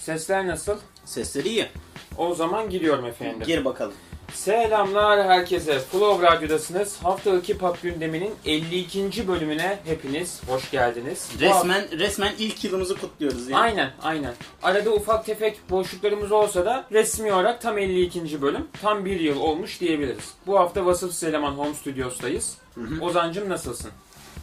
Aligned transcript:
Sesler 0.00 0.46
nasıl? 0.46 0.76
Sesleri 1.04 1.48
iyi. 1.48 1.66
O 2.18 2.34
zaman 2.34 2.70
giriyorum 2.70 3.06
efendim. 3.06 3.42
Gir 3.46 3.64
bakalım. 3.64 3.94
Selamlar 4.34 5.26
herkese. 5.26 5.78
Flow 5.78 6.26
Radyo'dasınız. 6.26 6.96
Haftalık 7.02 7.48
Hip 7.48 7.62
Hop 7.62 7.82
gündeminin 7.82 8.34
52. 8.46 9.28
bölümüne 9.28 9.78
hepiniz 9.84 10.40
hoş 10.48 10.70
geldiniz. 10.70 11.28
Resmen 11.40 11.98
resmen 11.98 12.32
ilk 12.38 12.64
yılımızı 12.64 12.96
kutluyoruz 12.96 13.48
yani. 13.48 13.60
Aynen 13.62 13.90
aynen. 14.02 14.34
Arada 14.62 14.90
ufak 14.90 15.26
tefek 15.26 15.60
boşluklarımız 15.70 16.32
olsa 16.32 16.64
da 16.64 16.86
resmi 16.92 17.32
olarak 17.32 17.60
tam 17.60 17.78
52. 17.78 18.42
bölüm. 18.42 18.68
Tam 18.82 19.04
bir 19.04 19.20
yıl 19.20 19.40
olmuş 19.40 19.80
diyebiliriz. 19.80 20.24
Bu 20.46 20.58
hafta 20.58 20.86
Vasıfsız 20.86 21.24
Eleman 21.24 21.52
Home 21.52 21.74
Studios'tayız. 21.74 22.56
Ozancım 23.00 23.48
nasılsın? 23.48 23.90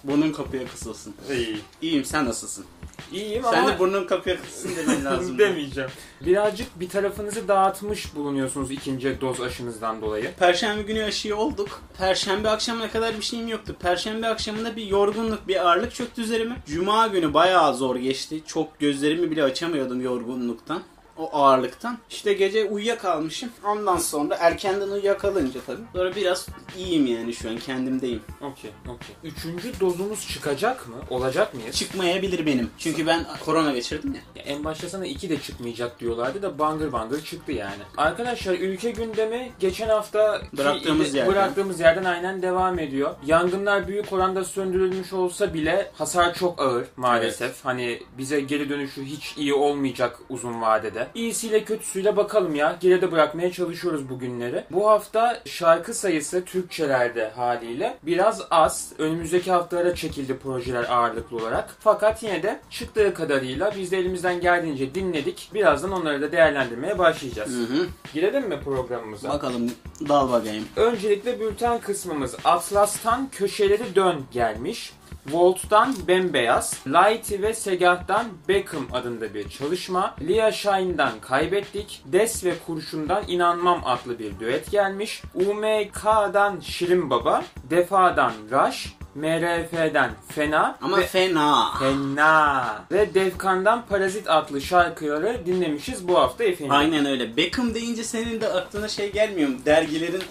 Burnun 0.04 0.32
kapıya 0.32 0.68
kısılsın. 0.68 1.14
İyi. 1.32 1.60
İyiyim 1.82 2.05
sen 2.05 2.26
nasılsın? 2.26 2.66
İyiyim 3.11 3.43
Sen 3.52 3.59
ama 3.59 3.71
de 3.73 3.79
burnun 3.79 4.07
kapıya 4.07 4.38
kısılsın 4.41 4.75
demen 4.77 5.05
lazım. 5.05 5.38
demeyeceğim. 5.38 5.89
Birazcık 6.21 6.80
bir 6.80 6.89
tarafınızı 6.89 7.48
dağıtmış 7.48 8.16
bulunuyorsunuz 8.16 8.72
ikinci 8.72 9.22
doz 9.22 9.41
aşınızdan 9.41 10.02
dolayı. 10.02 10.31
Perşembe 10.39 10.81
günü 10.81 11.03
aşıyı 11.03 11.36
olduk. 11.36 11.81
Perşembe 11.98 12.49
akşamına 12.49 12.91
kadar 12.91 13.17
bir 13.17 13.22
şeyim 13.22 13.48
yoktu. 13.48 13.75
Perşembe 13.80 14.27
akşamında 14.27 14.75
bir 14.75 14.86
yorgunluk, 14.86 15.48
bir 15.48 15.66
ağırlık 15.67 15.94
çöktü 15.95 16.22
üzerime. 16.22 16.55
Cuma 16.67 17.08
günü 17.08 17.34
bayağı 17.34 17.73
zor 17.75 17.95
geçti. 17.95 18.41
Çok 18.48 18.80
gözlerimi 18.80 19.31
bile 19.31 19.44
açamıyordum 19.44 20.02
yorgunluktan. 20.02 20.81
O 21.17 21.30
ağırlıktan. 21.38 21.98
İşte 22.09 22.34
gece 22.34 22.66
uyuyakalmışım. 22.66 23.49
Ondan 23.66 23.98
sonra 23.98 24.35
erkenden 24.35 24.89
uyuyakalınca 24.89 25.59
tabii. 25.67 25.81
Sonra 25.94 26.16
biraz 26.16 26.48
iyiyim 26.77 27.05
yani 27.08 27.34
şu 27.34 27.49
an 27.49 27.58
kendimdeyim. 27.58 28.21
Okey, 28.41 28.71
okey. 28.88 29.16
Üçüncü 29.23 29.80
dozumuz 29.80 30.27
çıkacak 30.27 30.88
mı? 30.88 30.95
Olacak 31.09 31.53
mıyız? 31.53 31.75
Çıkmayabilir 31.75 32.45
benim. 32.45 32.70
Çünkü 32.77 33.08
ben 33.08 33.25
korona 33.45 33.72
geçirdim 33.72 34.13
ya. 34.13 34.22
Ya 34.35 34.44
en 34.44 34.63
başta 34.63 34.89
sana 34.89 35.05
iki 35.05 35.30
de 35.30 35.41
çıkmayacak 35.41 35.99
diyorlardı 35.99 36.41
da 36.41 36.59
bangır 36.59 36.91
bangır 36.91 37.22
çıktı 37.23 37.52
yani. 37.52 37.81
Arkadaşlar 37.97 38.53
ülke 38.53 38.91
gündemi 38.91 39.52
geçen 39.59 39.89
hafta 39.89 40.42
Bıraktığımız 40.58 41.11
ki- 41.11 41.17
yerden. 41.17 41.31
bıraktığımız 41.33 41.80
yerden 41.80 42.03
aynen 42.03 42.42
devam 42.42 42.80
ediyor. 42.80 43.16
Yangınlar 43.25 43.88
büyük 43.88 44.14
oranda 44.14 44.44
söndürülmüş 44.44 45.14
olsa 45.14 45.53
bile 45.53 45.92
hasar 45.97 46.33
çok 46.33 46.61
ağır 46.61 46.86
maalesef. 46.97 47.66
Hani 47.66 48.03
bize 48.17 48.39
geri 48.42 48.70
dönüşü 48.70 49.05
hiç 49.05 49.33
iyi 49.38 49.53
olmayacak 49.53 50.20
uzun 50.30 50.61
vadede. 50.61 51.06
İyisiyle 51.16 51.63
kötüsüyle 51.63 52.17
bakalım 52.17 52.55
ya. 52.55 52.77
Geride 52.80 53.11
bırakmaya 53.11 53.52
çalışıyoruz 53.52 54.09
bu 54.09 54.19
günleri. 54.19 54.63
Bu 54.72 54.89
hafta 54.89 55.39
şarkı 55.45 55.94
sayısı 55.94 56.45
Türkçelerde 56.45 57.30
haliyle 57.30 57.97
biraz 58.03 58.41
az. 58.52 58.94
Önümüzdeki 58.97 59.52
haftalara 59.52 59.95
çekildi 59.95 60.38
projeler 60.38 60.83
ağırlıklı 60.89 61.38
olarak. 61.38 61.75
Fakat 61.80 62.23
yine 62.23 62.44
de 62.44 62.59
çıktığı 62.69 63.14
kadarıyla 63.14 63.73
biz 63.77 63.91
de 63.91 63.97
elimizden 63.97 64.41
geldiğince 64.41 64.95
dinledik. 64.95 65.49
Birazdan 65.53 65.91
onları 65.91 66.22
da 66.22 66.31
değerlendirmeye 66.31 66.99
başlayacağız. 66.99 67.52
Hı 67.52 67.64
hı. 67.64 67.88
Girelim 68.14 68.47
mi 68.47 68.59
programımıza? 68.64 69.30
Bakalım 69.30 69.71
dal 70.09 70.31
bakayım. 70.31 70.66
Öncelikle 70.75 71.39
bülten 71.39 71.80
kısmımız 71.80 72.36
Atlas'tan 72.44 73.30
Köşeleri 73.31 73.95
Dön 73.95 74.23
gelmiş. 74.31 74.94
Volt'tan 75.31 75.95
Bembeyaz, 76.08 76.73
Lighty 76.88 77.42
ve 77.42 77.53
Segah'tan 77.53 78.25
Beckham 78.47 78.88
adında 78.94 79.33
bir 79.33 79.50
çalışma, 79.50 80.16
Lia 80.22 80.52
Shine'dan 80.52 81.11
Kaybettik, 81.22 82.03
Des 82.06 82.45
ve 82.45 82.53
Kurşun'dan 82.67 83.23
İnanmam 83.28 83.81
adlı 83.86 84.20
bir 84.20 84.39
düet 84.39 84.72
gelmiş, 84.72 85.22
UMK'dan 85.36 86.59
Şirin 86.59 87.09
Baba, 87.09 87.44
Defa'dan 87.70 88.33
Rush, 88.52 88.94
MRF'den 89.16 90.11
Fena 90.28 90.78
Ama 90.81 90.98
ve 90.98 91.05
fena. 91.05 91.73
Fena 91.80 92.66
ve 92.92 93.14
Defkan'dan 93.14 93.86
Parazit 93.89 94.30
adlı 94.30 94.61
şarkıları 94.61 95.45
dinlemişiz 95.45 96.08
bu 96.08 96.20
hafta 96.20 96.44
efendim. 96.44 96.72
Aynen 96.72 97.05
öyle. 97.05 97.38
Beckham 97.38 97.73
deyince 97.73 98.03
senin 98.03 98.42
de 98.42 98.48
aklına 98.48 98.88
şey 98.88 99.11
gelmiyor 99.11 99.50
mu? 99.50 99.55
Dergilerin 99.66 100.23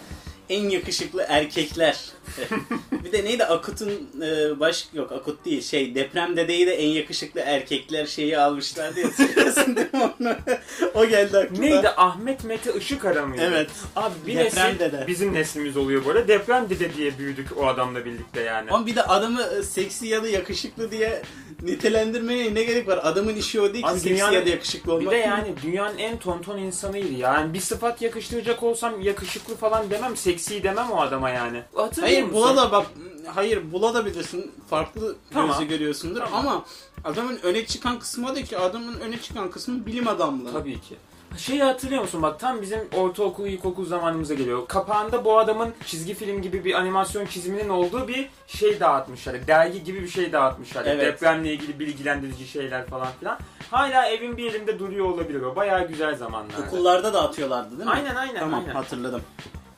en 0.48 0.68
yakışıklı 0.68 1.26
erkekler. 1.28 2.15
bir 3.04 3.12
de 3.12 3.24
neydi 3.24 3.44
Akut'un 3.44 3.90
e, 4.22 4.60
baş 4.60 4.86
yok 4.94 5.12
Akut 5.12 5.44
değil 5.44 5.62
şey 5.62 5.94
deprem 5.94 6.36
dedeyi 6.36 6.66
de 6.66 6.74
en 6.74 6.88
yakışıklı 6.88 7.40
erkekler 7.40 8.06
şeyi 8.06 8.38
almışlardı 8.38 9.00
ya 9.00 9.06
hatırlıyorsun 9.08 9.76
değil 9.76 9.92
mi 9.94 10.10
onu? 10.20 10.34
o 10.94 11.06
geldi 11.06 11.38
aklıma. 11.38 11.60
Neydi 11.62 11.88
Ahmet 11.88 12.44
Mete 12.44 12.72
Işıkara 12.74 13.26
mıydı? 13.26 13.42
Evet. 13.48 13.70
Abi 13.96 14.14
bir 14.26 14.36
Deprem 14.36 14.66
nesil 14.66 14.78
dede. 14.78 15.04
bizim 15.06 15.34
neslimiz 15.34 15.76
oluyor 15.76 16.04
bu 16.04 16.10
arada. 16.10 16.28
Deprem 16.28 16.70
dede 16.70 16.94
diye 16.94 17.18
büyüdük 17.18 17.58
o 17.58 17.66
adamla 17.66 18.04
birlikte 18.04 18.40
yani. 18.42 18.70
Ama 18.70 18.86
bir 18.86 18.96
de 18.96 19.02
adamı 19.02 19.42
e, 19.42 19.62
seksi 19.62 20.06
ya 20.06 20.22
da 20.22 20.28
yakışıklı 20.28 20.90
diye 20.90 21.22
nitelendirmeye 21.62 22.54
ne 22.54 22.62
gerek 22.62 22.88
var? 22.88 23.00
Adamın 23.02 23.34
işi 23.36 23.60
o 23.60 23.72
değil 23.72 23.84
ki 23.84 23.90
Abi 23.90 23.98
seksi 24.00 24.14
dünyanın- 24.14 24.32
ya 24.34 24.46
da 24.46 24.50
yakışıklı 24.50 24.86
Bir 24.92 24.92
olmak. 24.96 25.12
de 25.12 25.16
yani 25.16 25.48
dünyanın 25.62 25.98
en 25.98 26.18
tonton 26.18 26.58
insanıydı 26.58 27.12
yani. 27.12 27.54
Bir 27.54 27.60
sıfat 27.60 28.02
yakıştıracak 28.02 28.62
olsam 28.62 29.00
yakışıklı 29.02 29.56
falan 29.56 29.90
demem, 29.90 30.16
seksi 30.16 30.62
demem 30.62 30.90
o 30.92 31.00
adama 31.00 31.30
yani. 31.30 31.62
Hatırlıyor 31.74 32.15
Hayır 32.22 32.32
bula 32.32 32.56
da 32.56 32.72
bak 32.72 32.86
hayır 33.34 33.72
bula 33.72 33.94
da 33.94 34.06
bilirsin 34.06 34.52
farklı 34.70 35.16
Tamam. 35.32 35.58
gözü 35.58 35.68
görüyorsundur 35.68 36.20
Tamam. 36.20 36.46
ama 36.48 36.64
adamın 37.04 37.38
öne 37.42 37.66
çıkan 37.66 37.98
kısmı 37.98 38.36
da 38.36 38.42
ki 38.44 38.58
adamın 38.58 39.00
öne 39.00 39.20
çıkan 39.20 39.50
kısmı 39.50 39.86
bilim 39.86 40.08
adamlığı. 40.08 40.52
Tabii 40.52 40.80
ki. 40.80 40.96
Şeyi 41.38 41.62
hatırlıyor 41.62 42.02
musun 42.02 42.22
bak 42.22 42.40
tam 42.40 42.62
bizim 42.62 42.80
ortaokul 42.96 43.46
ilkokul 43.46 43.86
zamanımıza 43.86 44.34
geliyor. 44.34 44.66
Kapağında 44.68 45.24
bu 45.24 45.38
adamın 45.38 45.74
çizgi 45.86 46.14
film 46.14 46.42
gibi 46.42 46.64
bir 46.64 46.74
animasyon 46.74 47.26
çiziminin 47.26 47.68
olduğu 47.68 48.08
bir 48.08 48.28
şey 48.46 48.80
dağıtmışlar. 48.80 49.46
Dergi 49.46 49.84
gibi 49.84 50.02
bir 50.02 50.08
şey 50.08 50.32
dağıtmışlar. 50.32 50.84
Evet. 50.86 51.00
Depremle 51.06 51.52
ilgili 51.52 51.78
bilgilendirici 51.78 52.46
şeyler 52.48 52.86
falan 52.86 53.08
filan. 53.20 53.38
Hala 53.70 54.06
evin 54.06 54.36
bir 54.36 54.44
yerinde 54.44 54.78
duruyor 54.78 55.06
olabilir 55.06 55.42
o. 55.42 55.56
Bayağı 55.56 55.88
güzel 55.88 56.16
zamanlar. 56.16 56.54
Okullarda 56.66 57.14
dağıtıyorlardı 57.14 57.70
değil 57.70 57.88
mi? 57.88 57.94
Aynen 57.94 58.14
aynen 58.14 58.40
Tamam 58.40 58.60
aynen. 58.60 58.74
hatırladım. 58.74 59.22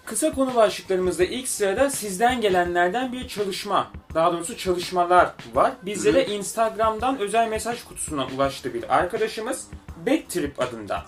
Kısa 0.08 0.32
konu 0.32 0.54
başlıklarımızda 0.54 1.24
ilk 1.24 1.48
sırada 1.48 1.90
sizden 1.90 2.40
gelenlerden 2.40 3.12
bir 3.12 3.28
çalışma, 3.28 3.92
daha 4.14 4.32
doğrusu 4.32 4.56
çalışmalar 4.56 5.30
var. 5.54 5.72
Bizlere 5.82 6.26
Instagram'dan 6.26 7.18
özel 7.18 7.48
mesaj 7.48 7.84
kutusuna 7.84 8.26
ulaştı 8.26 8.74
bir 8.74 8.96
arkadaşımız 8.96 9.68
Backtrip 10.06 10.60
adında. 10.60 11.04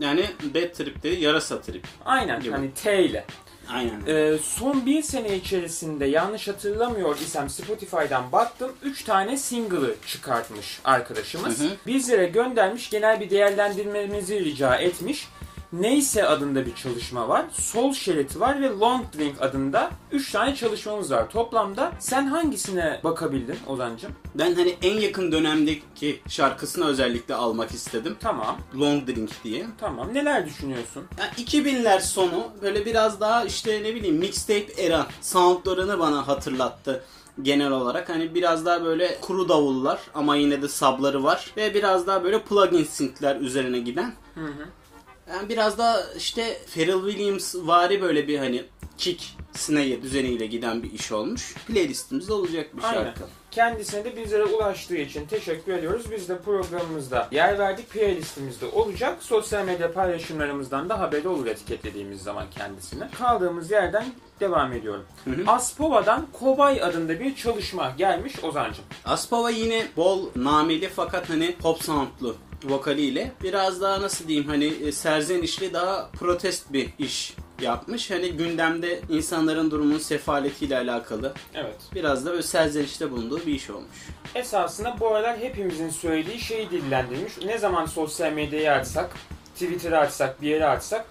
Yani 0.00 0.26
bad 0.54 0.72
trip 0.72 1.02
değil 1.02 1.22
yarasa 1.22 1.60
trip. 1.60 1.86
Aynen 2.04 2.40
Gibi. 2.40 2.52
hani 2.52 2.74
T 2.74 3.04
ile. 3.04 3.24
Aynen. 3.68 4.02
Ee, 4.06 4.38
son 4.42 4.86
bir 4.86 5.02
sene 5.02 5.36
içerisinde 5.36 6.06
yanlış 6.06 6.48
hatırlamıyor 6.48 7.16
isem 7.18 7.48
Spotify'dan 7.48 8.32
baktım 8.32 8.72
3 8.82 9.04
tane 9.04 9.36
single'ı 9.36 9.94
çıkartmış 10.06 10.80
arkadaşımız. 10.84 11.60
Hı 11.60 11.64
hı. 11.64 11.68
Bizlere 11.86 12.26
göndermiş 12.26 12.90
genel 12.90 13.20
bir 13.20 13.30
değerlendirmemizi 13.30 14.44
rica 14.44 14.76
etmiş. 14.76 15.28
Neyse 15.72 16.26
adında 16.26 16.66
bir 16.66 16.74
çalışma 16.74 17.28
var. 17.28 17.44
Sol 17.52 17.92
şeriti 17.92 18.40
var 18.40 18.60
ve 18.62 18.68
Long 18.68 19.04
Drink 19.18 19.42
adında 19.42 19.90
3 20.12 20.32
tane 20.32 20.54
çalışmamız 20.54 21.10
var. 21.10 21.30
Toplamda 21.30 21.92
sen 21.98 22.26
hangisine 22.26 23.00
bakabildin 23.04 23.56
Ozan'cım? 23.66 24.12
Ben 24.34 24.54
hani 24.54 24.76
en 24.82 25.00
yakın 25.00 25.32
dönemdeki 25.32 26.20
şarkısını 26.28 26.86
özellikle 26.86 27.34
almak 27.34 27.70
istedim. 27.70 28.16
Tamam, 28.20 28.58
Long 28.80 29.06
Drink 29.06 29.30
diye. 29.44 29.66
tamam. 29.80 30.14
Neler 30.14 30.46
düşünüyorsun? 30.46 31.04
Yani 31.18 31.30
2000'ler 31.48 32.00
sonu 32.00 32.46
böyle 32.62 32.86
biraz 32.86 33.20
daha 33.20 33.44
işte 33.44 33.82
ne 33.82 33.94
bileyim 33.94 34.16
mixtape 34.16 34.72
era 34.78 35.06
soundlarını 35.20 35.98
bana 35.98 36.28
hatırlattı 36.28 37.04
genel 37.42 37.70
olarak. 37.70 38.08
Hani 38.08 38.34
biraz 38.34 38.66
daha 38.66 38.84
böyle 38.84 39.18
kuru 39.20 39.48
davullar 39.48 40.00
ama 40.14 40.36
yine 40.36 40.62
de 40.62 40.68
sabları 40.68 41.24
var. 41.24 41.50
Ve 41.56 41.74
biraz 41.74 42.06
daha 42.06 42.24
böyle 42.24 42.42
plugin 42.42 42.84
synth'ler 42.84 43.36
üzerine 43.36 43.78
giden. 43.78 44.14
Hı 44.34 44.44
hı. 44.44 44.68
Yani 45.32 45.48
biraz 45.48 45.78
daha 45.78 46.00
işte 46.16 46.58
Pharrell 46.74 47.10
Williams 47.10 47.54
vari 47.54 48.02
böyle 48.02 48.28
bir 48.28 48.38
hani 48.38 48.64
kick 48.98 49.24
snare 49.52 50.02
düzeniyle 50.02 50.46
giden 50.46 50.82
bir 50.82 50.92
iş 50.92 51.12
olmuş. 51.12 51.54
Playlistimizde 51.66 52.32
olacak 52.32 52.76
bir 52.76 52.82
Aynen. 52.82 53.04
şarkı. 53.04 53.20
Kendisine 53.50 54.04
de 54.04 54.16
bizlere 54.16 54.44
ulaştığı 54.44 54.96
için 54.96 55.26
teşekkür 55.26 55.72
ediyoruz. 55.72 56.10
Biz 56.10 56.28
de 56.28 56.38
programımızda 56.38 57.28
yer 57.32 57.58
verdik. 57.58 57.90
Playlistimizde 57.90 58.66
olacak. 58.66 59.22
Sosyal 59.22 59.64
medya 59.64 59.92
paylaşımlarımızdan 59.92 60.88
da 60.88 61.00
haberi 61.00 61.28
olur 61.28 61.46
etiketlediğimiz 61.46 62.22
zaman 62.22 62.44
kendisine. 62.50 63.08
Kaldığımız 63.18 63.70
yerden 63.70 64.06
devam 64.40 64.72
ediyorum. 64.72 65.04
Hı 65.24 65.30
hı. 65.30 65.42
Aspova'dan 65.46 66.26
Kobay 66.32 66.82
adında 66.82 67.20
bir 67.20 67.36
çalışma 67.36 67.94
gelmiş 67.98 68.44
Ozancım. 68.44 68.84
Aspava 69.04 69.50
yine 69.50 69.86
bol 69.96 70.28
nameli 70.36 70.88
fakat 70.88 71.30
hani 71.30 71.56
pop 71.56 71.82
soundlu 71.82 72.36
vokaliyle 72.64 73.32
biraz 73.42 73.80
daha 73.80 74.02
nasıl 74.02 74.28
diyeyim 74.28 74.48
hani 74.48 74.64
e, 74.64 74.92
serzenişli 74.92 75.72
daha 75.72 76.10
protest 76.10 76.72
bir 76.72 76.88
iş 76.98 77.34
yapmış. 77.62 78.10
Hani 78.10 78.32
gündemde 78.32 79.00
insanların 79.08 79.70
durumunun 79.70 79.98
sefaletiyle 79.98 80.76
alakalı 80.78 81.32
Evet. 81.54 81.76
biraz 81.94 82.26
da 82.26 82.30
böyle 82.30 82.42
serzenişte 82.42 83.10
bulunduğu 83.10 83.38
bir 83.46 83.54
iş 83.54 83.70
olmuş. 83.70 84.06
Esasında 84.34 84.96
bu 85.00 85.08
aralar 85.08 85.38
hepimizin 85.38 85.90
söylediği 85.90 86.40
şeyi 86.40 86.70
dillendirmiş. 86.70 87.32
Ne 87.44 87.58
zaman 87.58 87.86
sosyal 87.86 88.32
medyayı 88.32 88.72
açsak, 88.72 89.10
Twitter'ı 89.54 89.98
açsak, 89.98 90.42
bir 90.42 90.48
yere 90.48 90.66
açsak 90.66 91.04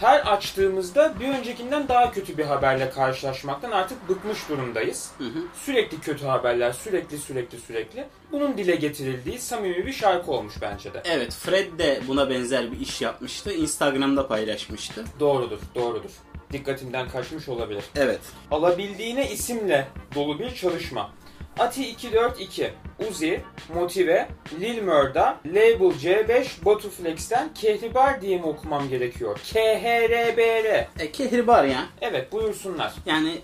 her 0.00 0.32
açtığımızda 0.32 1.14
bir 1.20 1.28
öncekinden 1.28 1.88
daha 1.88 2.12
kötü 2.12 2.38
bir 2.38 2.44
haberle 2.44 2.90
karşılaşmaktan 2.90 3.70
artık 3.70 4.08
bıkmış 4.08 4.48
durumdayız. 4.48 5.10
Hı 5.18 5.24
hı. 5.24 5.38
Sürekli 5.64 6.00
kötü 6.00 6.26
haberler, 6.26 6.72
sürekli 6.72 7.18
sürekli 7.18 7.58
sürekli. 7.58 8.06
Bunun 8.32 8.56
dile 8.58 8.76
getirildiği 8.76 9.38
samimi 9.38 9.86
bir 9.86 9.92
şarkı 9.92 10.30
olmuş 10.30 10.54
bence 10.60 10.94
de. 10.94 11.02
Evet 11.04 11.32
Fred 11.32 11.78
de 11.78 12.00
buna 12.08 12.30
benzer 12.30 12.72
bir 12.72 12.80
iş 12.80 13.02
yapmıştı. 13.02 13.52
Instagram'da 13.52 14.28
paylaşmıştı. 14.28 15.04
Doğrudur, 15.20 15.58
doğrudur. 15.74 16.10
Dikkatimden 16.52 17.08
kaçmış 17.08 17.48
olabilir. 17.48 17.84
Evet. 17.96 18.20
Alabildiğine 18.50 19.30
isimle 19.30 19.88
dolu 20.14 20.38
bir 20.38 20.54
çalışma. 20.54 21.10
Ati 21.58 21.96
242, 21.96 22.70
Uzi, 23.10 23.40
Motive, 23.74 24.28
Lil 24.60 24.82
Murda, 24.82 25.36
Label 25.46 25.90
C5, 25.92 26.46
Botuflex'ten 26.64 27.50
Kehribar 27.54 28.20
diye 28.20 28.38
mi 28.38 28.44
okumam 28.46 28.88
gerekiyor? 28.88 29.38
K-H-R-B-R. 29.52 30.86
E, 30.98 31.12
kehribar 31.12 31.64
ya. 31.64 31.86
Evet 32.00 32.32
buyursunlar. 32.32 32.92
Yani 33.06 33.38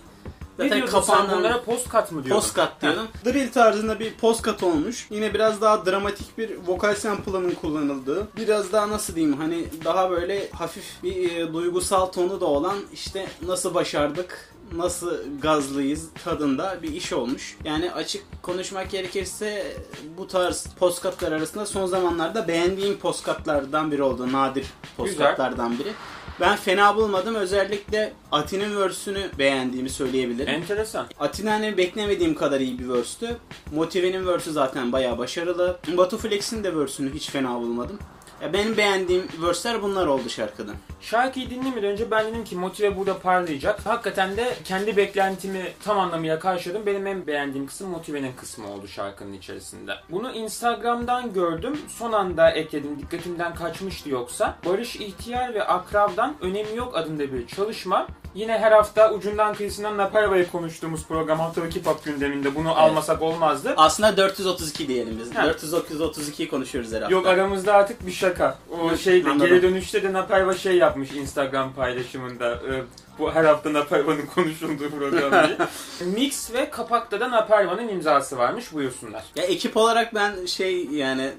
Ne 0.58 0.64
zaten 0.64 0.78
diyordun 0.78 0.92
sen 0.92 1.00
kafandan 1.00 1.38
bunlara 1.38 1.62
postkat 1.62 2.12
mı 2.12 2.24
diyordun? 2.24 2.40
postkat 2.40 2.82
diyordum. 2.82 3.08
Drill 3.24 3.52
tarzında 3.52 4.00
bir 4.00 4.14
postkat 4.14 4.62
olmuş. 4.62 5.06
Yine 5.10 5.34
biraz 5.34 5.60
daha 5.60 5.86
dramatik 5.86 6.38
bir 6.38 6.50
vokal 6.66 6.94
sample'ının 6.94 7.50
kullanıldığı. 7.50 8.28
Biraz 8.36 8.72
daha 8.72 8.88
nasıl 8.88 9.14
diyeyim 9.14 9.36
hani 9.36 9.64
daha 9.84 10.10
böyle 10.10 10.50
hafif 10.50 11.02
bir 11.02 11.36
e, 11.36 11.52
duygusal 11.52 12.06
tonu 12.06 12.40
da 12.40 12.46
olan 12.46 12.76
işte 12.92 13.26
nasıl 13.46 13.74
başardık 13.74 14.52
nasıl 14.72 15.16
gazlıyız 15.42 16.08
tadında 16.24 16.78
bir 16.82 16.92
iş 16.92 17.12
olmuş. 17.12 17.56
Yani 17.64 17.92
açık 17.92 18.42
konuşmak 18.42 18.90
gerekirse 18.90 19.76
bu 20.16 20.26
tarz 20.26 20.66
postkatlar 20.78 21.32
arasında 21.32 21.66
son 21.66 21.86
zamanlarda 21.86 22.48
beğendiğim 22.48 22.98
postkatlardan 22.98 23.92
biri 23.92 24.02
oldu. 24.02 24.32
Nadir 24.32 24.66
postkatlardan 24.96 25.78
biri. 25.78 25.92
Ben 26.40 26.56
fena 26.56 26.96
bulmadım. 26.96 27.34
Özellikle 27.34 28.12
Ati'nin 28.32 28.76
verse'ünü 28.76 29.30
beğendiğimi 29.38 29.90
söyleyebilirim. 29.90 30.54
Enteresan. 30.54 31.06
Atina 31.20 31.52
hani 31.52 31.76
beklemediğim 31.76 32.34
kadar 32.34 32.60
iyi 32.60 32.78
bir 32.78 32.88
verse'tü. 32.88 33.36
Motive'nin 33.74 34.26
verse'ü 34.26 34.52
zaten 34.52 34.92
bayağı 34.92 35.18
başarılı. 35.18 35.78
Batu 35.96 36.18
Flex'in 36.18 36.64
de 36.64 36.76
verse'ünü 36.76 37.14
hiç 37.14 37.30
fena 37.30 37.54
bulmadım. 37.54 37.98
Ya 38.42 38.52
benim 38.52 38.76
beğendiğim 38.76 39.28
verse'ler 39.42 39.82
bunlar 39.82 40.06
oldu 40.06 40.28
şarkıda. 40.28 40.72
Şarkıyı 41.00 41.50
dinlemeden 41.50 41.84
önce 41.90 42.10
ben 42.10 42.26
dedim 42.26 42.44
ki 42.44 42.56
Motive 42.56 42.96
burada 42.96 43.18
parlayacak. 43.18 43.86
Hakikaten 43.86 44.36
de 44.36 44.54
kendi 44.64 44.96
beklentimi 44.96 45.62
tam 45.84 45.98
anlamıyla 45.98 46.38
karşıladım. 46.38 46.86
Benim 46.86 47.06
en 47.06 47.26
beğendiğim 47.26 47.66
kısım 47.66 47.90
Motive'nin 47.90 48.32
kısmı 48.32 48.72
oldu 48.72 48.88
şarkının 48.88 49.32
içerisinde. 49.32 49.92
Bunu 50.10 50.32
Instagram'dan 50.32 51.32
gördüm. 51.32 51.80
Son 51.88 52.12
anda 52.12 52.50
ekledim. 52.50 52.98
Dikkatimden 52.98 53.54
kaçmıştı 53.54 54.10
yoksa. 54.10 54.56
Barış 54.66 54.96
İhtiyar 54.96 55.54
ve 55.54 55.64
Akrav'dan 55.64 56.34
Önemi 56.40 56.76
Yok 56.76 56.96
adında 56.96 57.32
bir 57.32 57.46
çalışma. 57.46 58.06
Yine 58.34 58.58
her 58.58 58.72
hafta 58.72 59.12
ucundan 59.12 59.54
kıyısından 59.54 59.96
Naparva'yı 59.96 60.50
konuştuğumuz 60.50 61.06
program 61.06 61.40
haftalık 61.40 61.76
hip 61.76 61.86
hop 61.86 62.04
gündeminde 62.04 62.54
bunu 62.54 62.78
almasak 62.78 63.22
olmazdı. 63.22 63.74
Aslında 63.76 64.16
432 64.16 64.88
diyelim 64.88 65.18
biz. 65.20 65.34
Ha. 65.34 65.46
432'yi 65.46 66.48
konuşuyoruz 66.48 66.92
herhalde. 66.92 67.14
Yok 67.14 67.26
aramızda 67.26 67.72
artık 67.74 68.06
bir 68.06 68.12
şaka. 68.28 68.58
O 68.80 68.96
şeyde 68.96 69.30
anladım. 69.30 69.46
geri 69.46 69.62
dönüşte 69.62 70.02
de 70.02 70.12
Naperva 70.12 70.54
şey 70.54 70.76
yapmış 70.76 71.12
Instagram 71.12 71.72
paylaşımında. 71.72 72.54
Ee, 72.54 72.82
bu 73.18 73.32
her 73.32 73.44
hafta 73.44 73.72
Naperva'nın 73.72 74.26
konuşulduğu 74.34 74.90
program 74.90 75.30
diye. 75.46 75.56
Mix 76.14 76.52
ve 76.52 76.70
kapakta 76.70 77.20
da 77.20 77.30
Naperva'nın 77.30 77.88
imzası 77.88 78.38
varmış 78.38 78.72
buyursunlar. 78.72 79.24
Ya 79.36 79.44
ekip 79.44 79.76
olarak 79.76 80.14
ben 80.14 80.46
şey 80.46 80.84
yani 80.84 81.32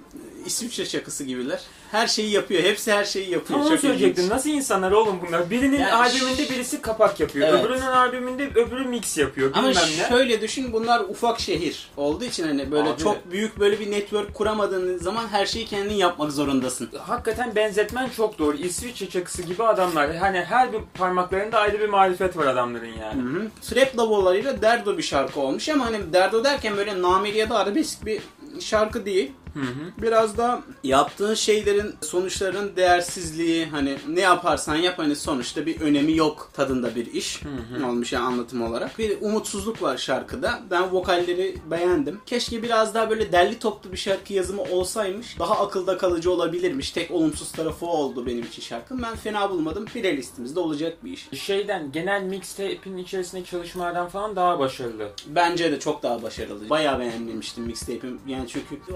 İsviçre 0.46 0.86
şakası 0.86 1.24
gibiler. 1.24 1.60
Her 1.92 2.08
şeyi 2.08 2.32
yapıyor. 2.32 2.64
Hepsi 2.64 2.92
her 2.92 3.06
şeyi 3.06 3.24
yapıyor. 3.32 3.60
Tam 3.60 3.62
onu 3.62 3.70
Çok 3.70 3.80
söyleyecektim. 3.80 4.24
ilginç. 4.24 4.36
Nasıl 4.36 4.50
insanlar 4.50 4.92
oğlum 4.92 5.20
bunlar? 5.28 5.50
Birinin 5.50 5.80
Yani 5.80 5.94
albümünde 5.94 6.50
birisi 6.50 6.82
kapak 6.82 7.20
yapıyor. 7.20 7.48
Evet. 7.48 7.66
Öbürünün 7.66 7.82
albümünde 7.82 8.48
öbürü 8.56 8.84
mix 8.86 9.18
yapıyor. 9.18 9.52
Ama 9.54 9.70
Bilmem 9.70 9.84
ne. 10.00 10.10
şöyle 10.10 10.42
düşün 10.42 10.74
bunlar 10.74 11.00
ufak 11.00 11.40
şehir 11.40 11.90
olduğu 11.98 12.24
için 12.26 12.48
hani 12.48 12.72
böyle 12.72 12.90
Abi. 12.90 13.02
çok 13.04 13.32
büyük 13.32 13.60
böyle 13.60 13.80
bir 13.80 13.92
network 13.92 14.34
kuramadığın 14.34 14.98
zaman 14.98 15.28
her 15.28 15.46
şeyi 15.46 15.66
kendin 15.66 15.94
yapmak 15.96 16.32
zorundasın. 16.32 16.90
Hakikaten 17.00 17.56
benzetmen 17.56 18.10
çok 18.18 18.40
doğru. 18.40 18.58
İsviçre 18.58 19.10
çakısı 19.10 19.42
gibi 19.42 19.64
adamlar. 19.64 20.16
Hani 20.16 20.42
her 20.42 20.74
bir 20.74 20.80
parmaklarında 20.94 21.60
ayrı 21.60 21.80
bir 21.80 21.90
marifet 21.90 22.38
var 22.38 22.46
adamların 22.48 22.94
yani. 23.02 23.22
Hı 23.22 23.28
hı. 23.40 23.48
Trap 23.70 23.98
lavolarıyla 23.98 24.62
Derdo 24.62 24.98
bir 24.98 25.04
şarkı 25.04 25.40
olmuş 25.40 25.70
ama 25.70 25.86
hani 25.86 26.14
Derdo 26.14 26.44
derken 26.44 26.78
böyle 26.78 27.02
nameli 27.02 27.38
ya 27.38 27.50
da 27.50 27.58
arabesk 27.58 28.06
bir 28.06 28.22
şarkı 28.60 29.06
değil. 29.06 29.32
Hı 29.54 29.60
hı. 29.60 30.02
Biraz 30.02 30.38
da 30.38 30.62
yaptığın 30.84 31.34
şeylerin 31.34 31.96
sonuçların 32.02 32.76
değersizliği 32.76 33.66
hani 33.66 33.98
ne 34.10 34.22
yaparsan 34.22 34.76
yap 34.76 35.00
hani 35.00 35.16
sonuçta 35.16 35.66
bir 35.66 35.82
önemi 35.82 36.16
yok 36.16 36.50
tadında 36.54 36.96
bir 36.96 37.14
iş 37.14 37.42
olmuş 37.86 38.14
yani 38.14 38.26
anlatım 38.26 38.62
olarak. 38.62 39.00
Bir 39.00 39.22
umutsuzluk 39.22 39.82
var 39.82 39.98
şarkıda. 39.98 40.60
Ben 40.72 40.92
vokalleri 40.92 41.56
beğendim. 41.72 42.20
Keşke 42.26 42.64
biraz 42.64 42.94
daha 42.94 43.10
böyle 43.10 43.32
derli 43.32 43.60
toplu 43.60 43.92
bir 43.92 43.98
şarkı 43.98 44.34
yazımı 44.34 44.62
olsaymış. 44.62 45.40
Daha 45.40 45.60
akılda 45.60 45.98
kalıcı 45.98 46.32
olabilirmiş. 46.32 46.92
Tek 46.92 47.12
olumsuz 47.12 47.52
tarafı 47.52 47.86
oldu 47.86 48.26
benim 48.26 48.44
için 48.44 48.62
şarkının. 48.62 49.04
Ben 49.04 49.16
fena 49.16 49.50
bulmadım. 49.50 49.86
Playlistimizde 49.86 50.60
olacak 50.60 50.98
bir 51.04 51.12
iş. 51.12 51.30
Şeyden 51.42 51.92
genel 51.92 52.24
mixtape'in 52.24 52.98
içerisindeki 52.98 53.50
çalışmalardan 53.50 54.08
falan 54.10 54.36
daha 54.36 54.60
başarılı. 54.60 55.10
Bence 55.28 55.72
de 55.72 55.80
çok 55.80 56.04
daha 56.04 56.22
başarılı. 56.24 56.70
Bayağı 56.70 57.00
beğenmemiştim 57.00 57.64
mixtape'im. 57.64 58.20
Yani 58.28 58.48
çünkü 58.48 58.94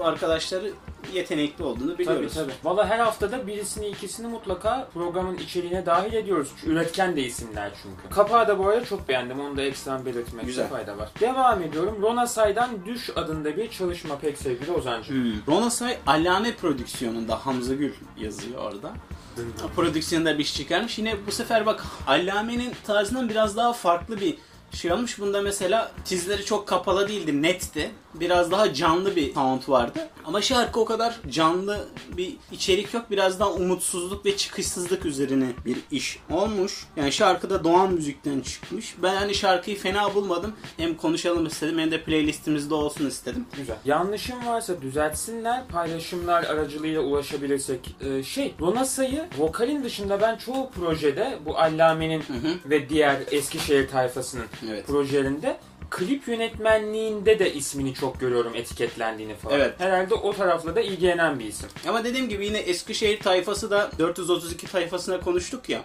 arkadaşları 0.54 0.72
yetenekli 1.12 1.64
olduğunu 1.64 1.98
biliyoruz. 1.98 2.34
Tabii 2.34 2.46
tabii. 2.46 2.54
Valla 2.64 2.88
her 2.88 2.98
haftada 2.98 3.46
birisini 3.46 3.88
ikisini 3.88 4.26
mutlaka 4.26 4.88
programın 4.94 5.38
içeriğine 5.38 5.86
dahil 5.86 6.12
ediyoruz. 6.12 6.48
Üretken 6.66 7.16
de 7.16 7.22
isimler 7.22 7.70
çünkü. 7.82 8.14
Kapağı 8.14 8.48
da 8.48 8.58
bu 8.58 8.68
arada 8.68 8.84
çok 8.84 9.08
beğendim. 9.08 9.40
Onu 9.40 9.56
da 9.56 9.62
ekstrem 9.62 10.06
belirtmekte 10.06 10.46
Güzel. 10.46 10.68
fayda 10.68 10.98
var. 10.98 11.08
Devam 11.20 11.62
ediyorum. 11.62 11.98
Rona 12.02 12.26
Say'dan 12.26 12.86
Düş 12.86 13.10
adında 13.16 13.56
bir 13.56 13.70
çalışma 13.70 14.18
pek 14.18 14.38
sevgili 14.38 14.72
Ozancığım. 14.72 15.16
Hmm. 15.16 15.54
Ronasay 15.54 15.98
Alame 16.06 16.54
prodüksiyonunda 16.54 17.46
Hamza 17.46 17.74
Gül 17.74 17.92
yazıyor 18.18 18.58
orada. 18.58 18.92
O 19.64 19.68
prodüksiyonda 19.68 20.38
bir 20.38 20.44
iş 20.44 20.56
çıkarmış. 20.56 20.98
Yine 20.98 21.16
bu 21.26 21.32
sefer 21.32 21.66
bak 21.66 21.84
Allame'nin 22.06 22.72
tarzından 22.86 23.28
biraz 23.28 23.56
daha 23.56 23.72
farklı 23.72 24.20
bir 24.20 24.38
şey 24.72 24.92
olmuş. 24.92 25.18
Bunda 25.18 25.42
mesela 25.42 25.92
tizleri 26.04 26.44
çok 26.44 26.68
kapalı 26.68 27.08
değildi, 27.08 27.42
netti. 27.42 27.90
Biraz 28.20 28.50
daha 28.50 28.74
canlı 28.74 29.16
bir 29.16 29.34
sound 29.34 29.68
vardı. 29.68 30.08
Ama 30.24 30.42
şarkı 30.42 30.80
o 30.80 30.84
kadar 30.84 31.20
canlı 31.30 31.88
bir 32.16 32.36
içerik 32.52 32.94
yok. 32.94 33.04
Biraz 33.10 33.40
daha 33.40 33.52
umutsuzluk 33.52 34.26
ve 34.26 34.36
çıkışsızlık 34.36 35.06
üzerine 35.06 35.46
bir 35.66 35.76
iş 35.90 36.18
olmuş. 36.30 36.86
Yani 36.96 37.12
şarkıda 37.12 37.64
Doğan 37.64 37.92
müzikten 37.94 38.40
çıkmış. 38.40 38.94
Ben 39.02 39.14
hani 39.14 39.34
şarkıyı 39.34 39.78
fena 39.78 40.14
bulmadım. 40.14 40.52
Hem 40.76 40.96
konuşalım 40.96 41.46
istedim 41.46 41.78
hem 41.78 41.90
de 41.90 42.02
playlistimizde 42.02 42.74
olsun 42.74 43.06
istedim. 43.06 43.46
Güzel. 43.56 43.76
Yanlışım 43.84 44.46
varsa 44.46 44.82
düzeltsinler. 44.82 45.66
Paylaşımlar 45.68 46.44
aracılığıyla 46.44 47.00
ulaşabilirsek. 47.00 47.96
Ee, 48.00 48.22
şey, 48.22 48.54
Rona 48.60 48.84
Say'ı 48.84 49.28
vokalin 49.38 49.84
dışında 49.84 50.20
ben 50.20 50.36
çoğu 50.36 50.70
projede 50.70 51.38
bu 51.46 51.58
Allame'nin 51.58 52.22
ve 52.66 52.88
diğer 52.88 53.16
Eskişehir 53.30 53.88
tayfasının 53.88 54.46
Evet. 54.70 54.86
projelerinde 54.86 55.56
klip 55.94 56.28
yönetmenliğinde 56.28 57.38
de 57.38 57.54
ismini 57.54 57.94
çok 57.94 58.20
görüyorum 58.20 58.54
etiketlendiğini 58.54 59.34
falan. 59.34 59.56
Evet. 59.56 59.74
Herhalde 59.78 60.14
o 60.14 60.32
tarafla 60.32 60.76
da 60.76 60.80
ilgilenen 60.80 61.38
bir 61.38 61.44
isim. 61.44 61.68
Ama 61.88 62.04
dediğim 62.04 62.28
gibi 62.28 62.46
yine 62.46 62.58
Eskişehir 62.58 63.20
tayfası 63.20 63.70
da 63.70 63.90
432 63.98 64.66
tayfasına 64.66 65.20
konuştuk 65.20 65.68
ya. 65.68 65.84